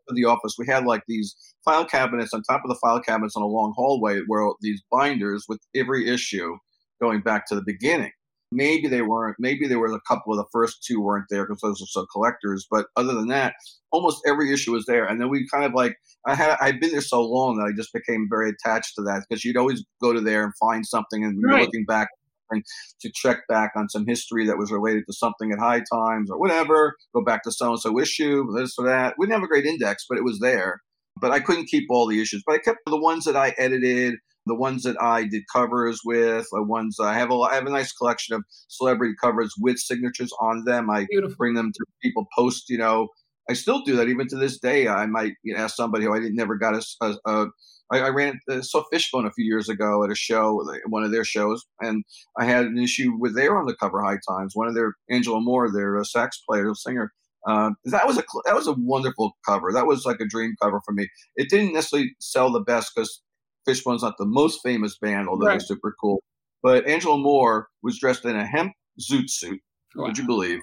[0.10, 0.56] of the office.
[0.58, 3.74] We had like these file cabinets on top of the file cabinets on a long
[3.76, 6.58] hallway where these binders with every issue
[7.02, 8.12] going back to the beginning.
[8.52, 9.36] Maybe they weren't.
[9.40, 12.06] Maybe there were a couple of the first two weren't there because those are so
[12.12, 12.66] collectors.
[12.70, 13.54] But other than that,
[13.92, 15.06] almost every issue was there.
[15.06, 17.76] And then we kind of like I had I'd been there so long that I
[17.76, 21.24] just became very attached to that because you'd always go to there and find something,
[21.24, 21.62] and right.
[21.62, 22.10] looking back
[22.52, 22.64] and
[23.02, 26.40] to check back on some history that was related to something at high times or
[26.40, 26.96] whatever.
[27.14, 29.16] Go back to so and so issue, this or that.
[29.18, 30.82] We didn't have a great index, but it was there.
[31.22, 32.44] But I couldn't keep all the issues.
[32.46, 34.16] But I kept the ones that I edited
[34.50, 37.72] the ones that I did covers with, the ones I have a I have a
[37.72, 40.90] nice collection of celebrity covers with signatures on them.
[40.90, 41.36] I Beautiful.
[41.38, 42.70] bring them to people post.
[42.70, 43.08] You know,
[43.50, 44.88] I still do that even to this day.
[44.88, 47.48] I might you know, ask somebody who I didn't never got a, a, a
[47.92, 51.12] I, I ran uh, saw Fishbone a few years ago at a show, one of
[51.12, 52.04] their shows, and
[52.38, 54.56] I had an issue with their on the cover High Times.
[54.56, 57.12] One of their Angelo Moore, their uh, sax player, singer.
[57.48, 59.72] Uh, that was a that was a wonderful cover.
[59.72, 61.08] That was like a dream cover for me.
[61.36, 63.22] It didn't necessarily sell the best because
[63.65, 65.54] Fishbone's not the most famous band, although right.
[65.54, 66.22] they're super cool.
[66.62, 69.62] But Angelo Moore was dressed in a hemp zoot suit,
[69.95, 70.06] wow.
[70.06, 70.60] would you believe?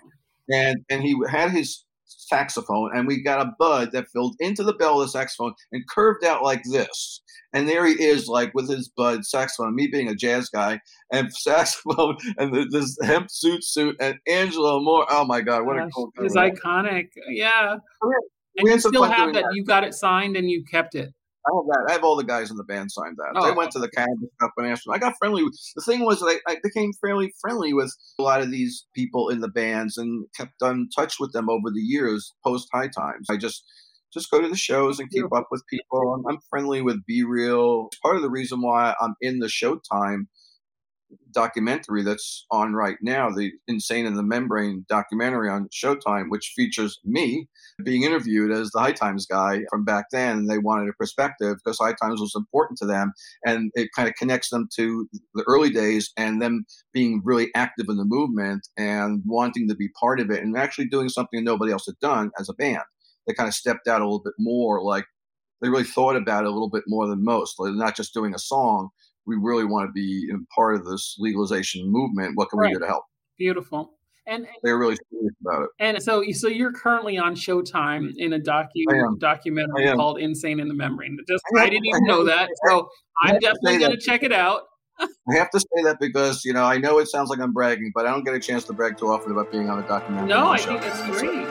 [0.48, 4.74] And and he had his saxophone, and we got a bud that filled into the
[4.74, 7.22] bell of the saxophone and curved out like this.
[7.52, 10.80] And there he is, like with his bud saxophone, me being a jazz guy,
[11.12, 15.06] and saxophone, and the, this hemp suit suit, and Angelo Moore.
[15.09, 16.24] Oh my God, what Gosh, a cool guy!
[16.24, 17.09] It's iconic.
[17.28, 17.76] Yeah.
[18.02, 18.12] Oh,
[18.59, 19.44] and you still have that.
[19.52, 21.12] You got it signed and you kept it.
[21.46, 21.87] I have that.
[21.88, 23.32] I have all the guys in the band signed that.
[23.37, 23.46] Oh.
[23.46, 24.94] They went to the cannabis stuff and asked them.
[24.94, 25.44] I got friendly.
[25.44, 29.28] With, the thing was I, I, became fairly friendly with a lot of these people
[29.28, 33.28] in the bands and kept in touch with them over the years post High Times.
[33.30, 33.64] I just
[34.12, 36.14] just go to the shows and keep up with people.
[36.14, 37.90] I'm, I'm friendly with B-Real.
[38.02, 40.26] Part of the reason why I'm in the Showtime
[41.33, 46.99] documentary that's on right now, the Insane in the Membrane documentary on Showtime, which features
[47.05, 47.49] me
[47.85, 50.47] being interviewed as the High Times guy from back then.
[50.47, 53.12] They wanted a perspective because High Times was important to them.
[53.45, 57.87] And it kind of connects them to the early days and them being really active
[57.88, 61.73] in the movement and wanting to be part of it and actually doing something nobody
[61.73, 62.83] else had done as a band.
[63.27, 65.05] They kind of stepped out a little bit more like
[65.62, 67.59] they really thought about it a little bit more than most.
[67.59, 68.90] Like not just doing a song,
[69.26, 72.32] we really want to be part of this legalization movement.
[72.36, 72.68] What can right.
[72.68, 73.04] we do to help?
[73.38, 73.92] Beautiful.
[74.28, 75.68] And, and, they're really serious about it.
[75.78, 80.74] And so, so you're currently on Showtime in a docu documentary called "Insane in the
[80.74, 82.88] Membrane." Just I, I didn't even I know that, so
[83.22, 84.62] I'm definitely going to check it out.
[84.98, 87.92] I have to say that because you know I know it sounds like I'm bragging,
[87.94, 90.28] but I don't get a chance to brag too often about being on a documentary.
[90.28, 91.46] No, I think that's great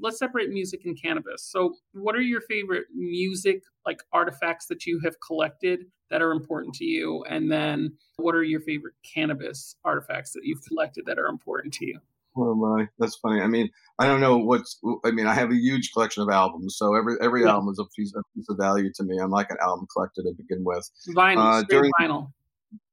[0.00, 1.42] let's separate music and cannabis.
[1.42, 6.74] So, what are your favorite music like artifacts that you have collected that are important
[6.76, 7.24] to you?
[7.28, 11.86] And then, what are your favorite cannabis artifacts that you've collected that are important to
[11.86, 12.00] you?
[12.36, 13.40] Oh my, that's funny.
[13.40, 14.78] I mean, I don't know what's.
[15.04, 17.50] I mean, I have a huge collection of albums, so every every yeah.
[17.50, 19.18] album is a piece, a piece, of value to me.
[19.18, 20.88] I'm like an album collector to begin with.
[21.16, 22.30] Vinyl, uh, during, vinyl,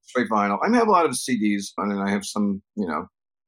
[0.01, 0.57] straight vinyl.
[0.63, 3.07] I, mean, I have a lot of CDs, and then I have some, you know,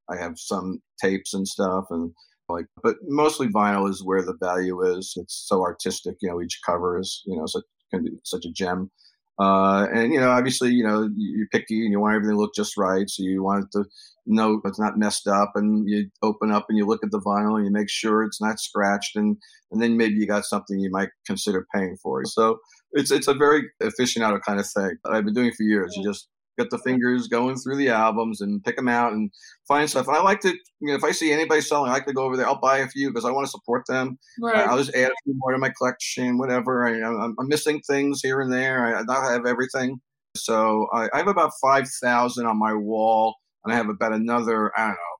[0.09, 2.11] I have some tapes and stuff, and
[2.49, 5.13] like but mostly vinyl is where the value is.
[5.17, 8.51] It's so artistic you know each cover is you know such can be such a
[8.51, 8.91] gem.
[9.39, 12.55] Uh, and you know obviously you know you're picky and you want everything to look
[12.55, 13.85] just right so you want it to
[14.25, 17.55] know it's not messed up and you open up and you look at the vinyl
[17.55, 19.37] and you make sure it's not scratched and
[19.71, 22.25] and then maybe you got something you might consider paying for.
[22.25, 22.57] So
[22.93, 25.93] it's it's a very aficionado kind of thing i've been doing for years.
[25.95, 29.31] You just get the fingers going through the albums and pick them out and
[29.67, 30.07] find stuff.
[30.07, 32.23] And I like to, you know, if I see anybody selling, I like to go
[32.23, 32.47] over there.
[32.47, 34.17] I'll buy a few because I want to support them.
[34.41, 34.55] Right.
[34.55, 36.87] Uh, I'll just add a few more to my collection, whatever.
[36.87, 38.97] I, am missing things here and there.
[38.97, 39.99] I, I have everything.
[40.35, 44.87] So I, I have about 5,000 on my wall, and I have about another, I
[44.87, 45.17] don't know,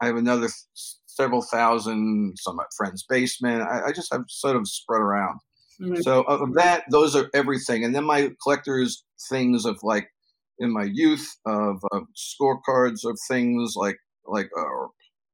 [0.00, 0.48] I have another
[1.06, 3.62] several thousand, some at friend's basement.
[3.62, 5.40] I, I just have sort of spread around.
[5.80, 6.00] Mm-hmm.
[6.02, 7.84] So of that, those are everything.
[7.84, 10.08] And then my collector's things of like
[10.58, 14.62] in my youth of, of scorecards of things like like uh,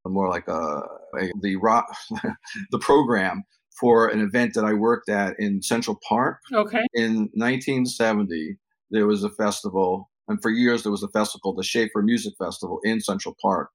[0.04, 0.82] or more like uh,
[1.18, 1.86] a, the rock
[2.70, 3.42] the program
[3.80, 6.38] for an event that I worked at in Central Park.
[6.52, 6.84] Okay.
[6.94, 8.56] In 1970,
[8.90, 12.80] there was a festival, and for years there was a festival, the Schaefer Music Festival
[12.84, 13.70] in Central Park,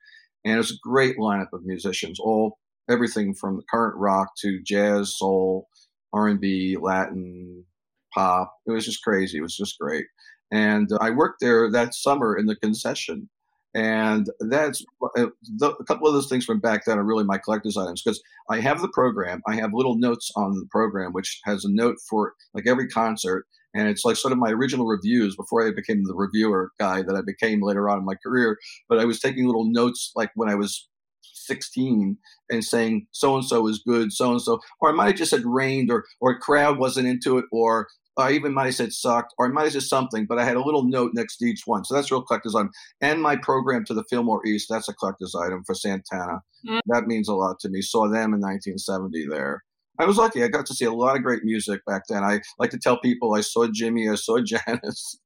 [0.46, 2.58] and it was a great lineup of musicians, all
[2.90, 5.68] everything from the current rock to jazz, soul,
[6.14, 7.66] R&B, Latin,
[8.14, 8.54] pop.
[8.66, 9.38] It was just crazy.
[9.38, 10.06] It was just great.
[10.52, 13.30] And I worked there that summer in the concession.
[13.76, 14.84] And that's
[15.16, 15.28] uh,
[15.62, 18.60] a couple of those things from back then are really my collector's items because I
[18.62, 19.42] have the program.
[19.48, 23.46] I have little notes on the program, which has a note for like every concert.
[23.76, 27.16] And it's like sort of my original reviews before I became the reviewer guy that
[27.16, 28.58] I became later on in my career.
[28.88, 30.89] But I was taking little notes like when I was
[31.34, 32.18] 16
[32.50, 35.32] and saying so and so is good, so and so, or I might have just
[35.32, 37.88] said rained, or or crowd wasn't into it, or
[38.18, 40.58] I even might have said sucked, or I might have said something, but I had
[40.58, 41.86] a little note next to each one.
[41.86, 42.72] So that's real collector's item.
[43.02, 46.42] And my program to the Fillmore East, that's a collector's item for Santana.
[46.68, 46.82] Mm.
[46.88, 47.82] That means a lot to me.
[47.82, 49.64] Saw them in 1970 there.
[50.00, 50.44] I was lucky.
[50.44, 52.24] I got to see a lot of great music back then.
[52.24, 55.18] I like to tell people I saw Jimi, I saw Janis,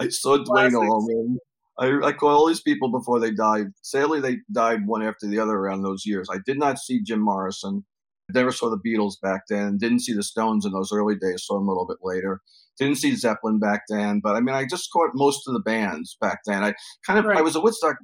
[0.00, 1.38] I saw Duane Allman.
[1.78, 3.66] I, I call all these people before they died.
[3.82, 6.28] Sadly, they died one after the other around those years.
[6.30, 7.84] I did not see Jim Morrison.
[8.30, 9.76] I Never saw the Beatles back then.
[9.78, 11.44] Didn't see the Stones in those early days.
[11.44, 12.40] Saw them a little bit later.
[12.78, 14.20] Didn't see Zeppelin back then.
[14.22, 16.64] But I mean, I just caught most of the bands back then.
[16.64, 16.74] I
[17.06, 17.38] kind of right.
[17.38, 17.96] I was a Woodstock.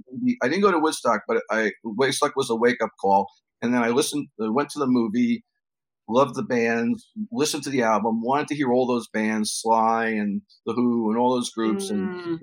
[0.42, 3.28] I didn't go to Woodstock, but I Woodstock was a wake up call.
[3.62, 4.28] And then I listened.
[4.38, 5.44] Went to the movie
[6.11, 10.42] loved the bands, listened to the album, wanted to hear all those bands, Sly and
[10.66, 11.94] The Who and all those groups, mm.
[11.94, 12.40] and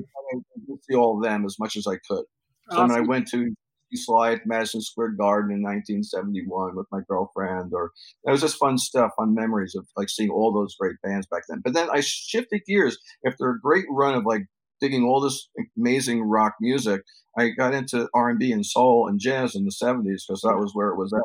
[0.90, 2.26] see all of them as much as I could.
[2.72, 2.92] So awesome.
[2.92, 3.54] I went to
[3.94, 7.92] Sly at Madison Square Garden in 1971 with my girlfriend, or
[8.24, 11.44] that was just fun stuff, fun memories of like seeing all those great bands back
[11.48, 11.62] then.
[11.64, 14.44] But then I shifted gears after a great run of like
[14.80, 17.02] digging all this amazing rock music,
[17.38, 20.58] I got into R and B and soul and jazz in the '70s because that
[20.58, 21.22] was where it was at.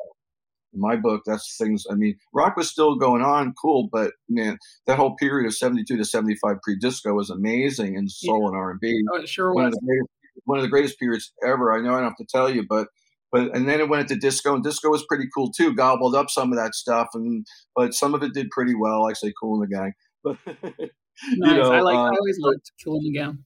[0.75, 1.85] In my book, that's things.
[1.91, 5.97] I mean, rock was still going on, cool, but man, that whole period of '72
[5.97, 8.47] to '75 pre-disco was amazing in soul yeah.
[8.49, 9.03] and R and B.
[9.13, 9.75] Oh, it sure one was.
[9.75, 10.11] Of the greatest,
[10.45, 11.73] one of the greatest periods ever.
[11.73, 12.89] I know I don't have to tell you, but
[13.33, 15.75] but and then it went into disco, and disco was pretty cool too.
[15.75, 19.03] Gobbled up some of that stuff, and but some of it did pretty well.
[19.03, 19.93] Like say, Kool and the Gang.
[20.23, 20.37] But
[21.37, 21.57] nice.
[21.57, 21.97] know, I like.
[21.97, 23.45] Um, I always loved Kool and the Gang.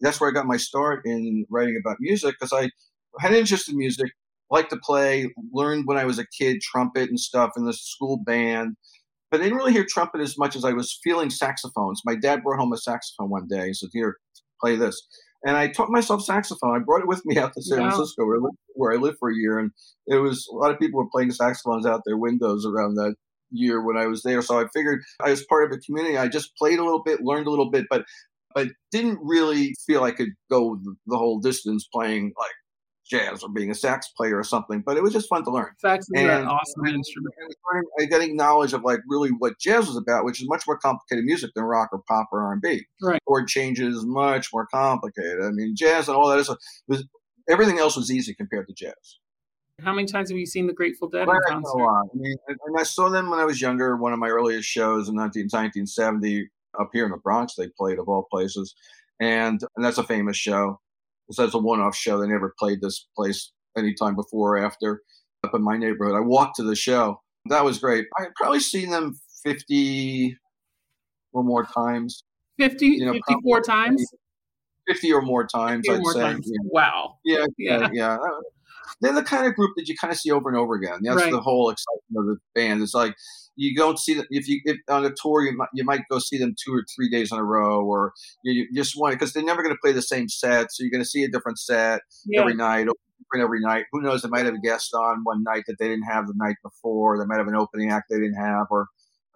[0.00, 2.70] That's where I got my start in writing about music because I
[3.18, 4.12] had an interest in music,
[4.50, 8.18] liked to play, learned when I was a kid trumpet and stuff in the school
[8.24, 8.76] band.
[9.30, 12.00] But I didn't really hear trumpet as much as I was feeling saxophones.
[12.04, 13.68] My dad brought home a saxophone one day.
[13.68, 14.16] He said, "Here,
[14.60, 15.06] play this."
[15.44, 16.74] and I taught myself saxophone.
[16.74, 17.90] I brought it with me out to San wow.
[17.90, 19.70] Francisco, where I, lived, where I lived for a year, and
[20.06, 23.14] it was a lot of people were playing saxophones out their windows around that
[23.50, 24.42] year when I was there.
[24.42, 26.18] So I figured I was part of a community.
[26.18, 28.04] I just played a little bit, learned a little bit, but
[28.54, 32.50] but didn't really feel I could go the whole distance playing like
[33.08, 35.70] jazz or being a sax player or something, but it was just fun to learn.
[35.78, 37.34] Sax is and, an awesome and, instrument.
[37.40, 40.78] And uh, getting knowledge of like really what jazz was about, which is much more
[40.78, 42.86] complicated music than rock or pop or R and B.
[43.02, 43.20] Right.
[43.26, 45.42] Chord changes much more complicated.
[45.42, 46.50] I mean, jazz and all that is
[46.86, 47.04] was
[47.48, 49.18] everything else was easy compared to jazz.
[49.82, 51.78] How many times have you seen the Grateful Dead in concert?
[51.78, 52.06] A lot.
[52.12, 53.96] I mean, and I saw them when I was younger.
[53.96, 56.48] One of my earliest shows in 19, 1970
[56.80, 57.54] up here in the Bronx.
[57.54, 58.74] They played of all places,
[59.20, 60.80] and and that's a famous show
[61.36, 62.18] that's a one-off show.
[62.18, 65.02] They never played this place anytime before or after
[65.44, 66.16] up in my neighborhood.
[66.16, 67.20] I walked to the show.
[67.46, 68.06] That was great.
[68.18, 70.36] I probably seen them 50
[71.32, 72.24] or more times.
[72.58, 74.04] 50, you know, 54 times?
[74.88, 76.20] 50 or more times, I'd more say.
[76.20, 76.50] Times.
[76.64, 77.18] Wow.
[77.24, 78.16] Yeah, yeah, yeah.
[79.00, 80.98] They're the kind of group that you kind of see over and over again.
[81.02, 81.30] That's right.
[81.30, 82.82] the whole excitement of the band.
[82.82, 83.14] It's like
[83.58, 86.18] you don't see them if you if on a tour you might you might go
[86.18, 88.12] see them two or three days in a row or
[88.44, 90.90] you, you just want because they're never going to play the same set so you're
[90.90, 92.40] going to see a different set yeah.
[92.40, 92.86] every night
[93.28, 93.86] different every night.
[93.92, 96.34] Who knows they might have a guest on one night that they didn't have the
[96.36, 98.86] night before they might have an opening act they didn't have or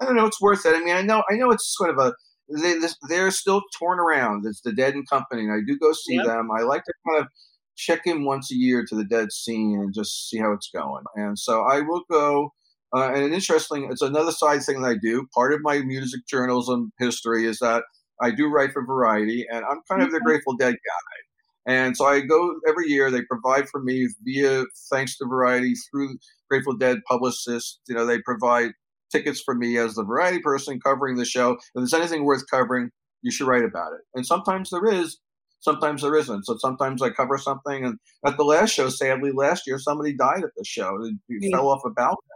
[0.01, 0.75] I don't know it's worth it.
[0.75, 2.15] I mean I know I know it's sort of a
[2.49, 2.75] they,
[3.09, 4.45] they're still torn around.
[4.47, 6.51] It's the Dead and Company and I do go see them.
[6.57, 7.29] I like to kind of
[7.77, 11.05] check in once a year to the Dead scene and just see how it's going.
[11.15, 12.53] And so I will go
[12.95, 15.27] uh, and an interesting, it's another side thing that I do.
[15.35, 17.85] Part of my music journalism history is that
[18.21, 21.73] I do write for Variety, and I'm kind of the Grateful Dead guy.
[21.75, 23.11] And so I go every year.
[23.11, 26.19] They provide for me via thanks to Variety through
[26.51, 27.79] Grateful Dead publicists.
[27.89, 28.73] You know, they provide
[29.11, 31.53] tickets for me as the Variety person covering the show.
[31.53, 32.91] If there's anything worth covering,
[33.23, 34.01] you should write about it.
[34.15, 35.19] And sometimes there is,
[35.61, 36.47] sometimes there isn't.
[36.47, 37.85] So sometimes I cover something.
[37.85, 40.99] And at the last show, sadly, last year, somebody died at the show.
[41.29, 41.57] He yeah.
[41.57, 42.32] fell off a balcony.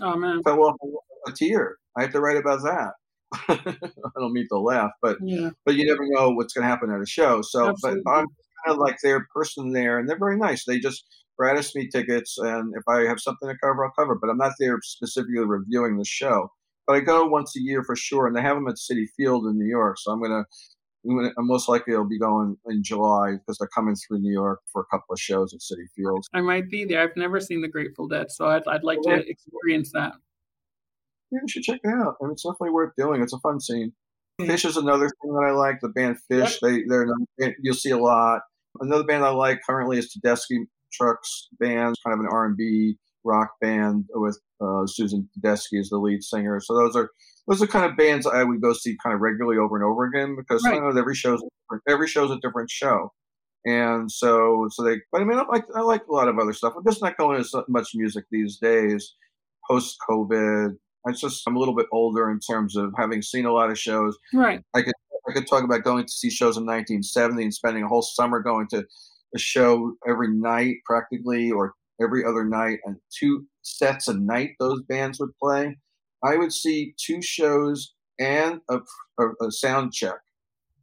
[0.00, 0.42] Oh man!
[0.42, 0.76] Fell off
[1.26, 1.76] a tier.
[1.96, 2.92] I have to write about that.
[3.48, 5.50] I don't mean to laugh, but yeah.
[5.66, 7.42] but you never know what's going to happen at a show.
[7.42, 8.02] So, Absolutely.
[8.04, 8.26] but I'm
[8.64, 10.64] kind of like their person there, and they're very nice.
[10.64, 11.04] They just
[11.38, 14.16] gratis me tickets, and if I have something to cover, I'll cover.
[14.20, 16.50] But I'm not there specifically reviewing the show.
[16.86, 19.46] But I go once a year for sure, and they have them at Citi Field
[19.46, 19.98] in New York.
[19.98, 20.44] So I'm gonna
[21.06, 24.82] I'm most likely I'll be going in July because they're coming through New York for
[24.82, 26.28] a couple of shows at Citi Fields.
[26.34, 27.02] I might be there.
[27.02, 30.14] I've never seen the Grateful Dead, so I'd, I'd like to experience that.
[31.30, 32.16] Yeah, you should check it out.
[32.20, 33.22] I mean, it's definitely worth doing.
[33.22, 33.92] It's a fun scene.
[34.40, 34.50] Hmm.
[34.50, 35.80] Phish is another thing that I like.
[35.80, 36.60] The band Phish, yep.
[36.62, 38.42] they they're you'll see a lot.
[38.80, 42.98] Another band I like currently is Tedeschi Trucks Band, kind of an R and B
[43.28, 46.60] rock band with uh, Susan Tedeschi as the lead singer.
[46.60, 47.10] So those are
[47.46, 50.04] those are kind of bands I would go see kind of regularly over and over
[50.04, 50.74] again because right.
[50.74, 51.42] I know every show's
[51.88, 53.12] every show's a different show,
[53.64, 54.96] and so so they.
[55.12, 56.74] But I mean, I like I like a lot of other stuff.
[56.76, 59.14] I'm just not going to much music these days,
[59.70, 60.76] post COVID.
[61.06, 63.78] I just I'm a little bit older in terms of having seen a lot of
[63.78, 64.16] shows.
[64.32, 64.62] Right.
[64.74, 64.94] I could
[65.28, 68.40] I could talk about going to see shows in 1970 and spending a whole summer
[68.40, 68.84] going to
[69.34, 74.82] a show every night practically or every other night and two sets a night those
[74.82, 75.76] bands would play
[76.24, 78.80] I would see two shows and a,
[79.20, 80.18] a, a sound check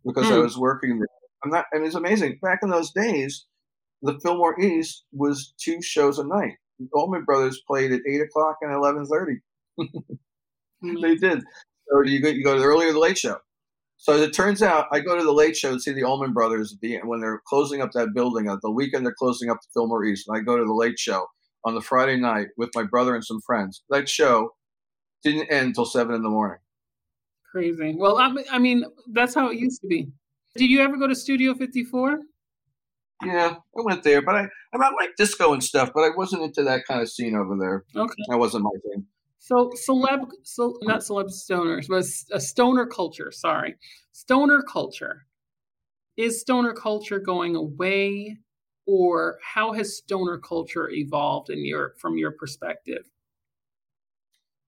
[0.06, 0.44] because I hmm.
[0.44, 1.08] was working there.
[1.44, 2.40] I'm not, and it's amazing.
[2.42, 3.46] Back in those days,
[4.02, 6.54] the Fillmore East was two shows a night.
[6.80, 9.40] The Allman Brothers played at eight o'clock and eleven thirty.
[10.82, 11.42] They did.
[11.90, 13.38] So you go, you go to the early or the late show.
[13.98, 16.34] So as it turns out, I go to the late show to see the Allman
[16.34, 18.50] Brothers at the when they're closing up that building.
[18.50, 21.00] At the weekend, they're closing up the Fillmore East, and I go to the late
[21.00, 21.26] show
[21.64, 23.84] on the Friday night with my brother and some friends.
[23.90, 24.52] That show
[25.24, 26.60] didn't end until seven in the morning.
[27.52, 27.96] Crazy.
[27.98, 30.10] Well, I mean, that's how it used to be.
[30.56, 32.20] Did you ever go to Studio 54?
[33.26, 36.10] Yeah, I went there, but I, I mean, I like disco and stuff, but I
[36.16, 37.86] wasn't into that kind of scene over there.
[37.96, 38.24] Okay.
[38.28, 39.06] That wasn't my thing.
[39.46, 42.04] So celeb, so not celeb stoners, but
[42.36, 43.32] a stoner culture.
[43.32, 43.76] Sorry,
[44.12, 45.28] stoner culture.
[46.18, 48.40] is stoner culture going away
[48.88, 53.04] or how has stoner culture evolved in your from your perspective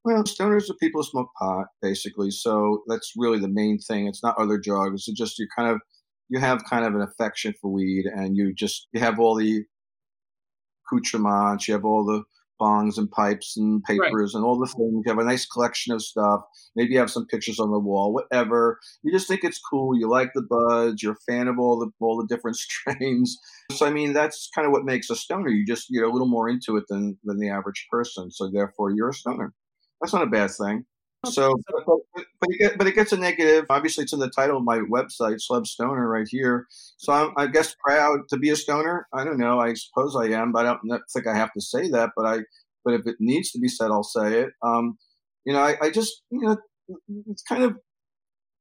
[0.03, 4.23] well stoners are people who smoke pot basically so that's really the main thing it's
[4.23, 5.79] not other drugs it's just you kind of
[6.29, 9.63] you have kind of an affection for weed and you just you have all the
[10.85, 12.23] accoutrements you have all the
[12.59, 14.37] bongs and pipes and papers right.
[14.37, 14.77] and all the things.
[14.79, 16.41] You have a nice collection of stuff.
[16.75, 18.79] Maybe you have some pictures on the wall, whatever.
[19.03, 19.97] You just think it's cool.
[19.97, 21.01] You like the buds.
[21.01, 23.37] You're a fan of all the all the different strains.
[23.71, 25.49] So I mean, that's kind of what makes a stoner.
[25.49, 28.31] You just you're a little more into it than than the average person.
[28.31, 29.53] So therefore, you're a stoner.
[30.01, 30.85] That's not a bad thing.
[31.25, 31.55] So,
[31.85, 33.65] but, but, it get, but, it gets a negative.
[33.69, 36.67] Obviously, it's in the title of my website, CelebStoner, right here.
[36.97, 39.07] So I'm, I guess, proud to be a stoner.
[39.13, 39.59] I don't know.
[39.59, 42.11] I suppose I am, but I don't think I have to say that.
[42.15, 42.39] But I,
[42.85, 44.49] but if it needs to be said, I'll say it.
[44.61, 44.97] Um,
[45.43, 46.57] you know, I, I just, you know,
[47.27, 47.77] it's kind of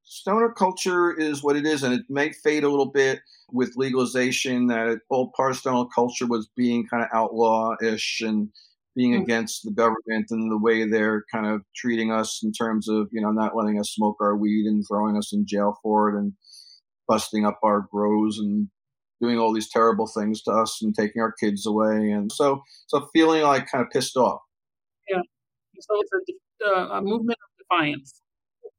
[0.02, 3.20] stoner culture is what it is, and it may fade a little bit
[3.52, 4.68] with legalization.
[4.68, 8.48] That all part of stoner culture was being kind of outlaw-ish and
[8.96, 9.22] being mm-hmm.
[9.22, 13.20] against the government and the way they're kind of treating us in terms of you
[13.20, 16.32] know not letting us smoke our weed and throwing us in jail for it and
[17.06, 18.68] busting up our grows and
[19.20, 22.10] doing all these terrible things to us and taking our kids away.
[22.10, 24.40] And so so feeling like kind of pissed off.
[25.08, 25.20] Yeah.
[25.78, 26.30] So it's
[26.62, 28.20] a, uh, a movement of defiance.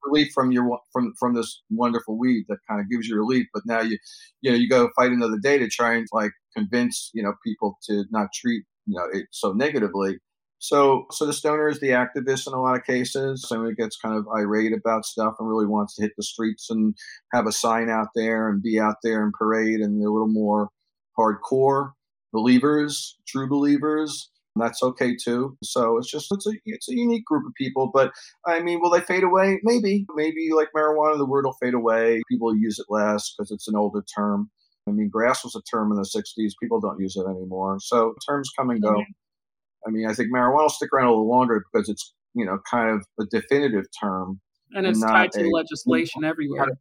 [0.03, 3.63] Relief from your from from this wonderful weed that kind of gives you relief but
[3.65, 3.97] now you
[4.41, 7.77] you know you go fight another day to try and like convince you know people
[7.89, 10.17] to not treat you know it so negatively.
[10.59, 13.45] So, so the stoner is the activist in a lot of cases.
[13.47, 16.95] Somebody gets kind of irate about stuff and really wants to hit the streets and
[17.31, 19.81] have a sign out there and be out there and parade.
[19.81, 20.69] And they're a little more
[21.17, 21.91] hardcore
[22.33, 24.31] believers, true believers.
[24.55, 25.55] That's okay too.
[25.63, 27.91] So it's just it's a it's a unique group of people.
[27.93, 28.11] But
[28.45, 29.59] I mean, will they fade away?
[29.61, 32.21] Maybe, maybe like marijuana, the word will fade away.
[32.27, 34.49] People use it less because it's an older term.
[34.87, 36.51] I mean, grass was a term in the 60s.
[36.61, 37.77] People don't use it anymore.
[37.79, 38.91] So terms come and go.
[38.91, 39.87] Mm-hmm.
[39.87, 42.59] I mean, I think marijuana will stick around a little longer because it's, you know,
[42.69, 44.39] kind of a definitive term.
[44.71, 46.59] And it's tied to a, legislation everywhere.
[46.59, 46.75] Not a,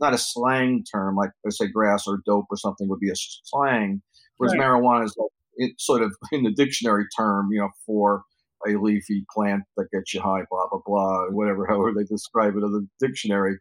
[0.00, 3.14] not a, slang term like, let's say, grass or dope or something would be a
[3.14, 4.02] slang,
[4.36, 4.66] whereas right.
[4.66, 8.22] marijuana is like, it's sort of in the dictionary term, you know, for
[8.66, 12.62] a leafy plant that gets you high, blah, blah, blah, whatever, however they describe it
[12.62, 13.58] in the dictionary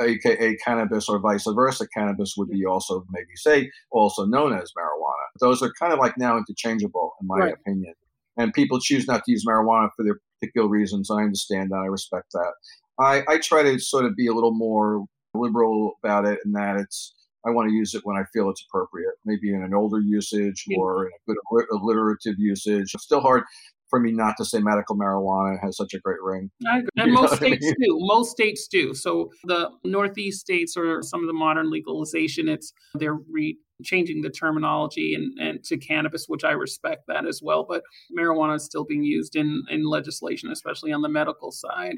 [0.00, 1.86] aka cannabis or vice versa.
[1.94, 5.26] Cannabis would be also maybe say also known as marijuana.
[5.40, 7.54] Those are kind of like now interchangeable in my right.
[7.54, 7.94] opinion.
[8.36, 11.10] And people choose not to use marijuana for their particular reasons.
[11.10, 11.76] I understand that.
[11.76, 12.52] I respect that.
[12.98, 16.76] I, I try to sort of be a little more liberal about it and that
[16.76, 17.14] it's
[17.46, 20.64] I want to use it when I feel it's appropriate, maybe in an older usage
[20.78, 22.92] or in a good alliterative usage.
[22.94, 23.42] It's still hard
[23.90, 26.50] for me not to say medical marijuana has such a great ring.
[26.64, 27.74] And most states I mean?
[27.80, 27.96] do.
[28.00, 28.94] Most states do.
[28.94, 34.30] So the Northeast states or some of the modern legalization, it's they're re- changing the
[34.30, 37.66] terminology and, and to cannabis, which I respect that as well.
[37.68, 37.82] But
[38.16, 41.96] marijuana is still being used in, in legislation, especially on the medical side.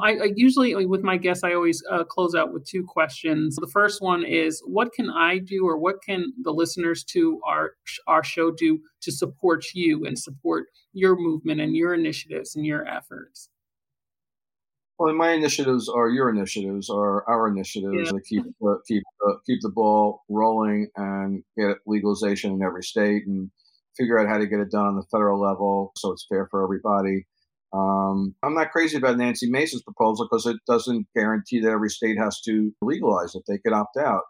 [0.00, 3.56] I, I usually, with my guests, I always uh, close out with two questions.
[3.56, 7.72] The first one is, what can I do, or what can the listeners to our
[8.06, 12.86] our show do to support you and support your movement and your initiatives and your
[12.86, 13.48] efforts?
[14.98, 18.12] Well, my initiatives are your initiatives, are our initiatives yeah.
[18.12, 23.26] to keep uh, keep uh, keep the ball rolling and get legalization in every state
[23.26, 23.50] and
[23.96, 26.62] figure out how to get it done on the federal level so it's fair for
[26.62, 27.26] everybody.
[27.72, 32.16] Um, I'm not crazy about Nancy Mace's proposal because it doesn't guarantee that every state
[32.18, 33.42] has to legalize it.
[33.48, 34.22] They could opt out.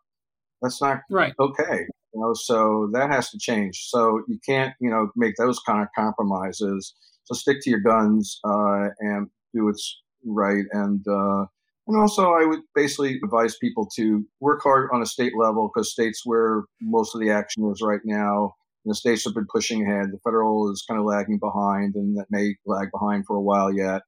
[0.63, 1.35] That's not right.
[1.39, 1.81] okay.
[2.15, 3.89] You know, so that has to change.
[3.89, 6.95] So you can't, you know, make those kind of compromises.
[7.25, 10.65] So stick to your guns uh, and do what's right.
[10.73, 11.47] And uh,
[11.87, 15.93] and also, I would basically advise people to work hard on a state level because
[15.93, 18.55] states where most of the action is right now
[18.85, 20.11] the states have been pushing ahead.
[20.13, 23.73] The federal is kind of lagging behind, and that may lag behind for a while
[23.73, 24.03] yet,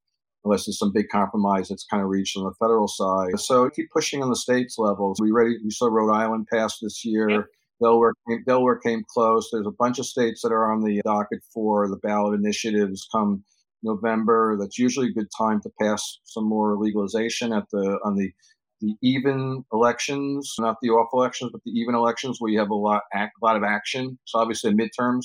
[0.45, 3.39] unless there's some big compromise that's kind of reached on the federal side.
[3.39, 5.19] So keep pushing on the states levels.
[5.21, 5.57] We ready?
[5.65, 7.31] We saw Rhode Island pass this year.
[7.31, 7.41] Yeah.
[7.81, 9.49] Delaware came, Delaware came close.
[9.51, 13.45] There's a bunch of states that are on the docket for the ballot initiatives come
[13.87, 14.57] November.
[14.59, 18.33] That's usually a good time to pass some more legalization at the on the
[18.81, 22.75] the even elections, not the off elections, but the even elections where you have a
[22.75, 24.19] lot, a lot of action.
[24.27, 25.25] So obviously midterms.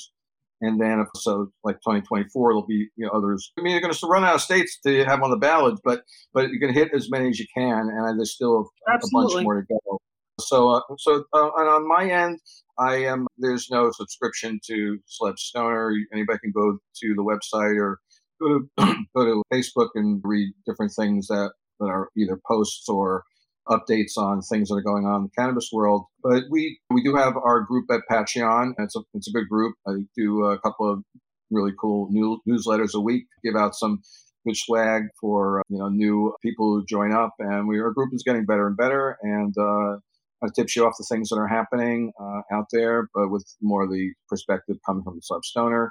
[0.61, 3.51] And then if so, like 2024, there'll be you know, others.
[3.57, 6.03] I mean, you're going to run out of states to have on the ballot, but
[6.33, 9.43] but you can hit as many as you can, and there's still a, a bunch
[9.43, 9.97] more to go.
[10.39, 12.39] So, uh, so uh, and on my end,
[12.77, 13.25] I am.
[13.39, 15.93] There's no subscription to CelebStoner.
[16.13, 17.99] Anybody can go to the website or
[18.41, 23.23] go to go to Facebook and read different things that that are either posts or
[23.67, 26.05] updates on things that are going on in the cannabis world.
[26.23, 28.73] But we we do have our group at Patreon.
[28.79, 29.75] It's a it's a good group.
[29.87, 31.03] I do a couple of
[31.49, 33.25] really cool new, newsletters a week.
[33.43, 34.01] Give out some
[34.45, 38.23] good swag for you know new people who join up, and we our group is
[38.25, 39.17] getting better and better.
[39.21, 39.97] And uh,
[40.43, 43.83] it tips you off the things that are happening uh, out there, but with more
[43.83, 45.89] of the perspective coming from the CelebStoner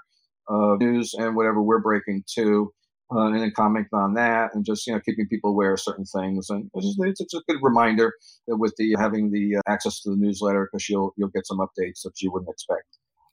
[0.80, 2.72] news and whatever we're breaking too
[3.14, 6.04] uh, and then comment on that and just you know keeping people aware of certain
[6.04, 6.48] things.
[6.50, 8.12] And it's, just, it's a good reminder
[8.46, 11.58] that with the having the uh, access to the newsletter because you'll you'll get some
[11.58, 12.84] updates that you wouldn't expect.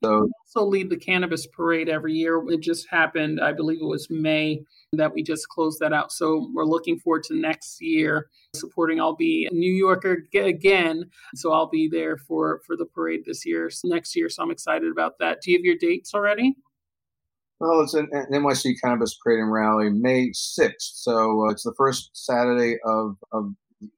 [0.04, 2.40] So we also lead the cannabis parade every year.
[2.50, 4.62] It just happened i believe it was may
[4.94, 6.12] that we just closed that out.
[6.12, 9.00] So we're looking forward to next year supporting.
[9.00, 11.06] I'll be a new yorker again
[11.36, 14.30] so i'll be there for for the parade this year next year.
[14.30, 15.42] So i'm excited about that.
[15.42, 16.56] Do you have your dates already
[17.60, 20.72] well, it's an, an NYC Cannabis Parade and Rally, May 6th.
[20.78, 23.52] So uh, it's the first Saturday of, of,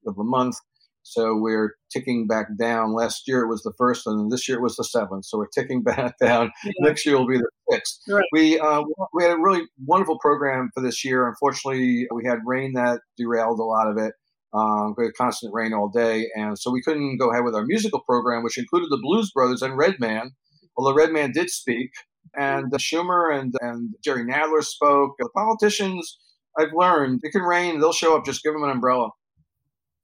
[0.07, 0.55] of the month.
[1.03, 2.93] So we're ticking back down.
[2.93, 5.25] Last year it was the first, and this year it was the seventh.
[5.25, 6.51] So we're ticking back down.
[6.63, 6.71] Yeah.
[6.81, 8.01] Next year will be the sixth.
[8.07, 8.25] Right.
[8.31, 8.83] We uh,
[9.13, 11.27] we had a really wonderful program for this year.
[11.27, 14.13] Unfortunately, we had rain that derailed a lot of it.
[14.53, 17.65] Um, we had constant rain all day, and so we couldn't go ahead with our
[17.65, 20.31] musical program, which included the Blues Brothers and Redman.
[20.77, 21.91] Well, the Redman did speak,
[22.35, 25.15] and Schumer and, and Jerry Nadler spoke.
[25.19, 26.17] The politicians,
[26.57, 29.09] I've learned, it can rain, they'll show up, just give them an umbrella.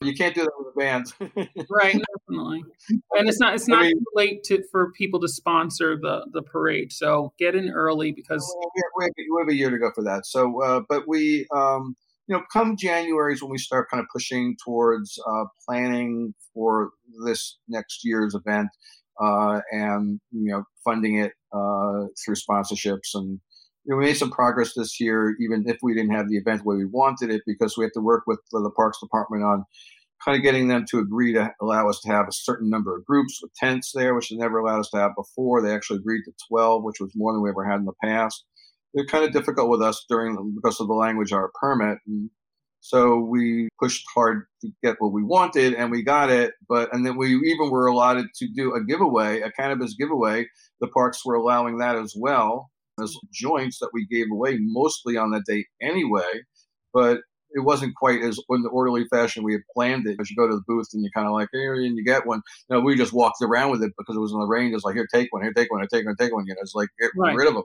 [0.01, 1.05] You can't do that with a band.
[1.69, 2.63] right, definitely.
[3.17, 6.27] And it's not it's not I mean, too late to, for people to sponsor the
[6.31, 6.91] the parade.
[6.91, 10.25] So get in early because we have, we have a year to go for that.
[10.25, 11.95] So, uh, but we, um,
[12.27, 16.91] you know, come January is when we start kind of pushing towards uh, planning for
[17.25, 18.69] this next year's event
[19.19, 23.13] uh, and you know funding it uh, through sponsorships.
[23.13, 23.39] And
[23.85, 26.63] you know, we made some progress this year even if we didn't have the event
[26.63, 29.43] the way we wanted it because we have to work with the, the parks department
[29.43, 29.63] on
[30.23, 33.05] kind of getting them to agree to allow us to have a certain number of
[33.05, 35.61] groups with tents there which they never allowed us to have before.
[35.61, 38.43] They actually agreed to 12 which was more than we ever had in the past.
[38.93, 42.29] They're kind of difficult with us during because of the language of our permit and
[42.85, 46.53] so we pushed hard to get what we wanted and we got it.
[46.69, 50.45] But, and then we even were allotted to do a giveaway, a cannabis giveaway.
[50.81, 52.69] The parks were allowing that as well
[53.01, 56.43] as joints that we gave away mostly on that day anyway.
[56.93, 57.21] But
[57.53, 60.17] it wasn't quite as in the orderly fashion we had planned it.
[60.21, 62.27] As you go to the booth and you're kind of like, here, and you get
[62.27, 62.43] one.
[62.69, 64.75] No, we just walked around with it because it was in the rain.
[64.75, 66.45] It's like, here, take one, here, take one, here, take one, take one.
[66.45, 67.35] You know, it's like, get right.
[67.35, 67.63] rid of them.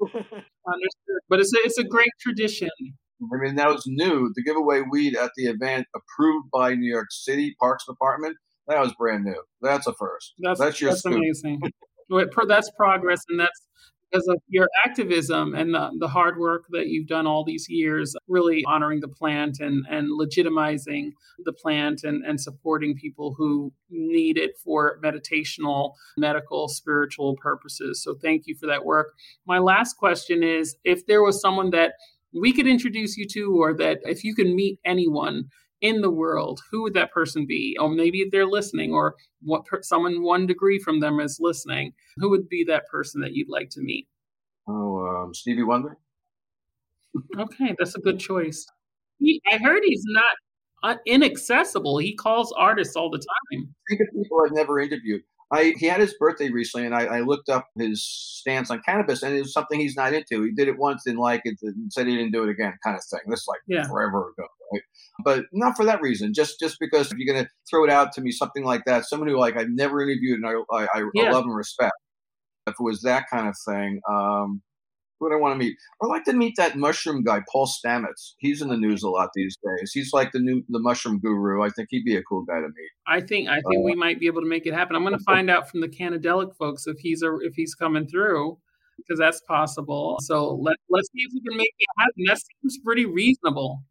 [0.02, 1.20] Understood.
[1.30, 2.68] But it's a, it's a great tradition.
[3.20, 4.32] I mean, that was new.
[4.34, 8.36] To give away weed at the event approved by New York City Parks Department,
[8.68, 9.42] that was brand new.
[9.60, 10.34] That's a first.
[10.38, 11.60] That's, that's, that's amazing.
[12.10, 13.68] that's progress, and that's
[14.10, 18.14] because of your activism and the, the hard work that you've done all these years,
[18.26, 21.12] really honoring the plant and, and legitimizing
[21.44, 28.02] the plant and, and supporting people who need it for meditational, medical, spiritual purposes.
[28.02, 29.14] So thank you for that work.
[29.46, 31.92] My last question is if there was someone that
[32.32, 35.44] we could introduce you to, or that if you can meet anyone
[35.80, 37.76] in the world, who would that person be?
[37.80, 41.92] Or maybe they're listening, or what per- someone one degree from them is listening.
[42.16, 44.08] Who would be that person that you'd like to meet?
[44.66, 45.96] Oh, um, Stevie Wonder.
[47.38, 48.66] okay, that's a good choice.
[49.18, 50.36] He, I heard he's not
[50.82, 51.98] uh, inaccessible.
[51.98, 53.74] He calls artists all the time.
[53.88, 55.22] Think of people I've never interviewed.
[55.50, 59.22] I he had his birthday recently, and I, I, looked up his stance on cannabis,
[59.22, 60.42] and it was something he's not into.
[60.44, 62.96] He did it once, didn't like it, and said he didn't do it again, kind
[62.96, 63.20] of thing.
[63.28, 63.88] This is like yeah.
[63.88, 64.82] forever ago, right?
[65.24, 66.34] But not for that reason.
[66.34, 69.28] Just just because if you're gonna throw it out to me, something like that, someone
[69.28, 71.24] who like I've never interviewed and I I, yeah.
[71.24, 71.94] I love and respect.
[72.66, 74.60] If it was that kind of thing, um,
[75.20, 75.76] do I want to meet?
[76.02, 78.34] I'd like to meet that mushroom guy, Paul Stamets.
[78.38, 79.90] He's in the news a lot these days.
[79.92, 81.62] He's like the new the mushroom guru.
[81.62, 82.90] I think he'd be a cool guy to meet.
[83.06, 84.94] I think I think uh, we might be able to make it happen.
[84.94, 88.06] I'm going to find out from the Cannadelic folks if he's a, if he's coming
[88.06, 88.58] through
[88.96, 90.18] because that's possible.
[90.22, 92.24] So let let's see if we can make it happen.
[92.26, 93.82] That seems pretty reasonable.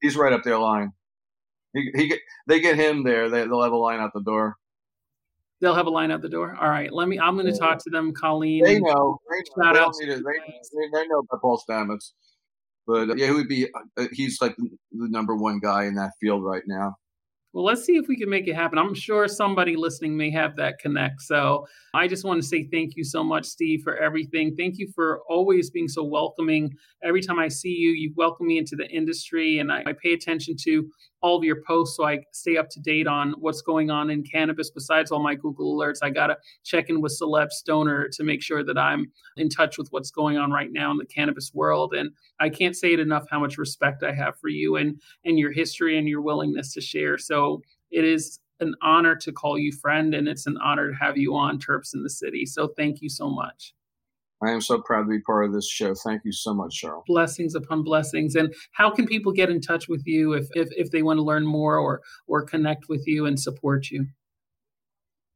[0.00, 0.92] He's right up there line.
[1.72, 3.28] He, he they get him there.
[3.28, 4.56] They, they'll have a line out the door.
[5.60, 6.56] They'll have a line out the door.
[6.58, 7.18] All right, let me.
[7.18, 8.64] I'm going to talk to them, Colleen.
[8.64, 9.18] They know.
[9.30, 9.94] They, shout out.
[10.00, 12.12] They, they, they, know about Paul Stamets,
[12.86, 13.68] but uh, yeah, he would be.
[13.98, 16.94] Uh, he's like the number one guy in that field right now.
[17.52, 18.78] Well, let's see if we can make it happen.
[18.78, 21.22] I'm sure somebody listening may have that connect.
[21.22, 24.54] So I just want to say thank you so much, Steve, for everything.
[24.56, 26.72] Thank you for always being so welcoming.
[27.02, 30.12] Every time I see you, you welcome me into the industry, and I, I pay
[30.12, 30.88] attention to
[31.22, 34.22] all of your posts so I stay up to date on what's going on in
[34.22, 34.70] cannabis.
[34.70, 38.64] Besides all my Google alerts, I got to check in with CelebStoner to make sure
[38.64, 41.94] that I'm in touch with what's going on right now in the cannabis world.
[41.94, 45.38] And I can't say it enough how much respect I have for you and, and
[45.38, 47.18] your history and your willingness to share.
[47.18, 51.16] So it is an honor to call you friend, and it's an honor to have
[51.16, 52.44] you on Terps in the City.
[52.44, 53.74] So thank you so much.
[54.42, 55.94] I am so proud to be part of this show.
[55.94, 57.04] Thank you so much, Scheril.
[57.06, 58.34] Blessings upon blessings.
[58.34, 61.22] And how can people get in touch with you if, if, if they want to
[61.22, 64.06] learn more or or connect with you and support you?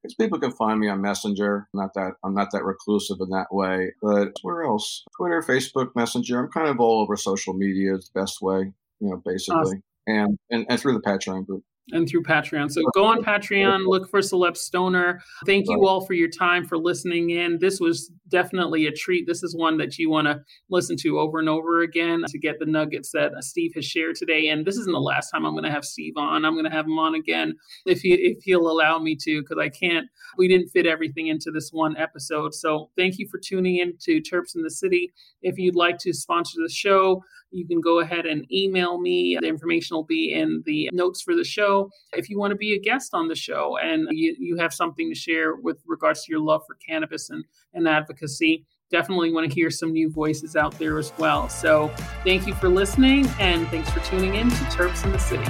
[0.02, 1.68] Because people can find me on Messenger.
[1.74, 3.92] Not that I'm not that reclusive in that way.
[4.02, 5.04] But where else?
[5.16, 6.40] Twitter, Facebook, Messenger.
[6.40, 7.94] I'm kind of all over social media.
[7.94, 9.60] Is the best way, you know, basically.
[9.60, 9.82] Awesome.
[10.06, 12.70] And, and and through the Patreon group and through Patreon.
[12.70, 15.18] So go on Patreon, look for CelebStoner.
[15.44, 17.58] Thank you all for your time for listening in.
[17.58, 19.26] This was definitely a treat.
[19.26, 22.58] This is one that you want to listen to over and over again to get
[22.58, 24.48] the nuggets that Steve has shared today.
[24.48, 26.44] And this isn't the last time I'm going to have Steve on.
[26.44, 27.54] I'm going to have him on again
[27.86, 30.06] if he if he'll allow me to, because I can't.
[30.38, 32.54] We didn't fit everything into this one episode.
[32.54, 35.12] So thank you for tuning in to Terps in the City.
[35.42, 37.22] If you'd like to sponsor the show,
[37.54, 39.38] you can go ahead and email me.
[39.40, 41.90] The information will be in the notes for the show.
[42.12, 45.08] If you want to be a guest on the show and you, you have something
[45.08, 49.54] to share with regards to your love for cannabis and, and advocacy, definitely want to
[49.54, 51.48] hear some new voices out there as well.
[51.48, 51.88] So
[52.24, 55.44] thank you for listening and thanks for tuning in to Terps in the City.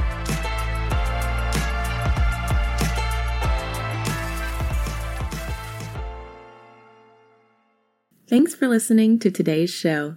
[8.26, 10.16] Thanks for listening to today's show.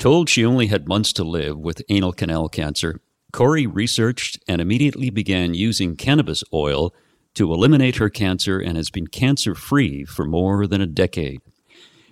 [0.00, 3.02] Told she only had months to live with anal canal cancer,
[3.34, 6.94] Corrie researched and immediately began using cannabis oil
[7.34, 11.42] to eliminate her cancer and has been cancer free for more than a decade.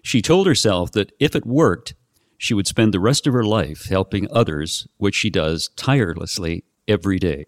[0.02, 1.94] She told herself that if it worked,
[2.36, 7.18] she would spend the rest of her life helping others, which she does tirelessly every
[7.18, 7.46] day.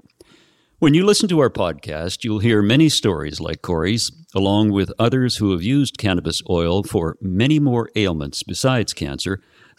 [0.78, 5.36] When you listen to our podcast, you'll hear many stories like Corrie's, along with others
[5.36, 9.42] who have used cannabis oil for many more ailments besides cancer